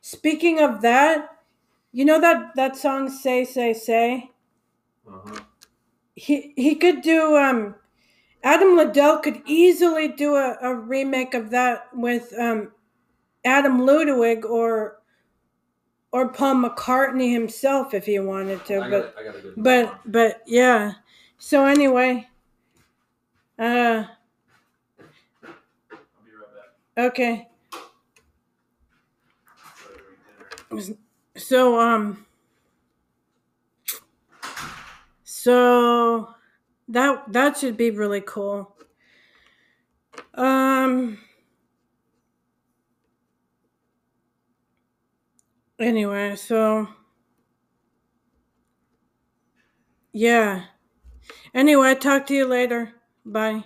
Speaking 0.00 0.60
of 0.60 0.82
that, 0.82 1.38
you 1.92 2.04
know 2.04 2.20
that 2.20 2.54
that 2.54 2.76
song 2.76 3.10
"Say 3.10 3.44
Say 3.44 3.72
Say." 3.74 4.30
uh-huh. 5.08 5.40
He 6.14 6.52
he 6.56 6.74
could 6.76 7.02
do. 7.02 7.36
Um, 7.36 7.74
Adam 8.42 8.76
Liddell 8.76 9.18
could 9.18 9.42
easily 9.44 10.06
do 10.08 10.36
a, 10.36 10.56
a 10.62 10.74
remake 10.74 11.34
of 11.34 11.50
that 11.50 11.88
with 11.92 12.32
um, 12.38 12.70
Adam 13.44 13.84
Ludwig 13.84 14.44
or 14.44 14.98
or 16.16 16.28
Paul 16.28 16.54
McCartney 16.54 17.30
himself 17.30 17.92
if 17.92 18.06
he 18.06 18.18
wanted 18.18 18.64
to. 18.64 18.78
I, 18.78 18.88
but 18.88 19.14
got, 19.14 19.20
I 19.20 19.24
got 19.24 19.36
a 19.36 19.40
good 19.42 19.54
but 19.58 20.00
but 20.06 20.42
yeah. 20.46 20.92
So 21.36 21.66
anyway, 21.66 22.26
uh, 23.58 23.62
I'll 23.62 24.06
be 25.42 25.44
right 25.44 26.54
back. 26.96 27.04
okay. 27.04 27.48
Try 27.70 27.80
to 29.84 30.78
eat 30.78 30.86
dinner. 30.86 30.96
So 31.36 31.78
um, 31.78 32.24
so 35.22 36.34
that 36.88 37.30
that 37.30 37.58
should 37.58 37.76
be 37.76 37.90
really 37.90 38.22
cool. 38.22 38.74
Um. 40.32 41.18
Anyway, 45.78 46.36
so 46.36 46.88
yeah. 50.12 50.64
Anyway, 51.54 51.94
talk 51.94 52.26
to 52.26 52.34
you 52.34 52.46
later. 52.46 52.92
Bye. 53.24 53.54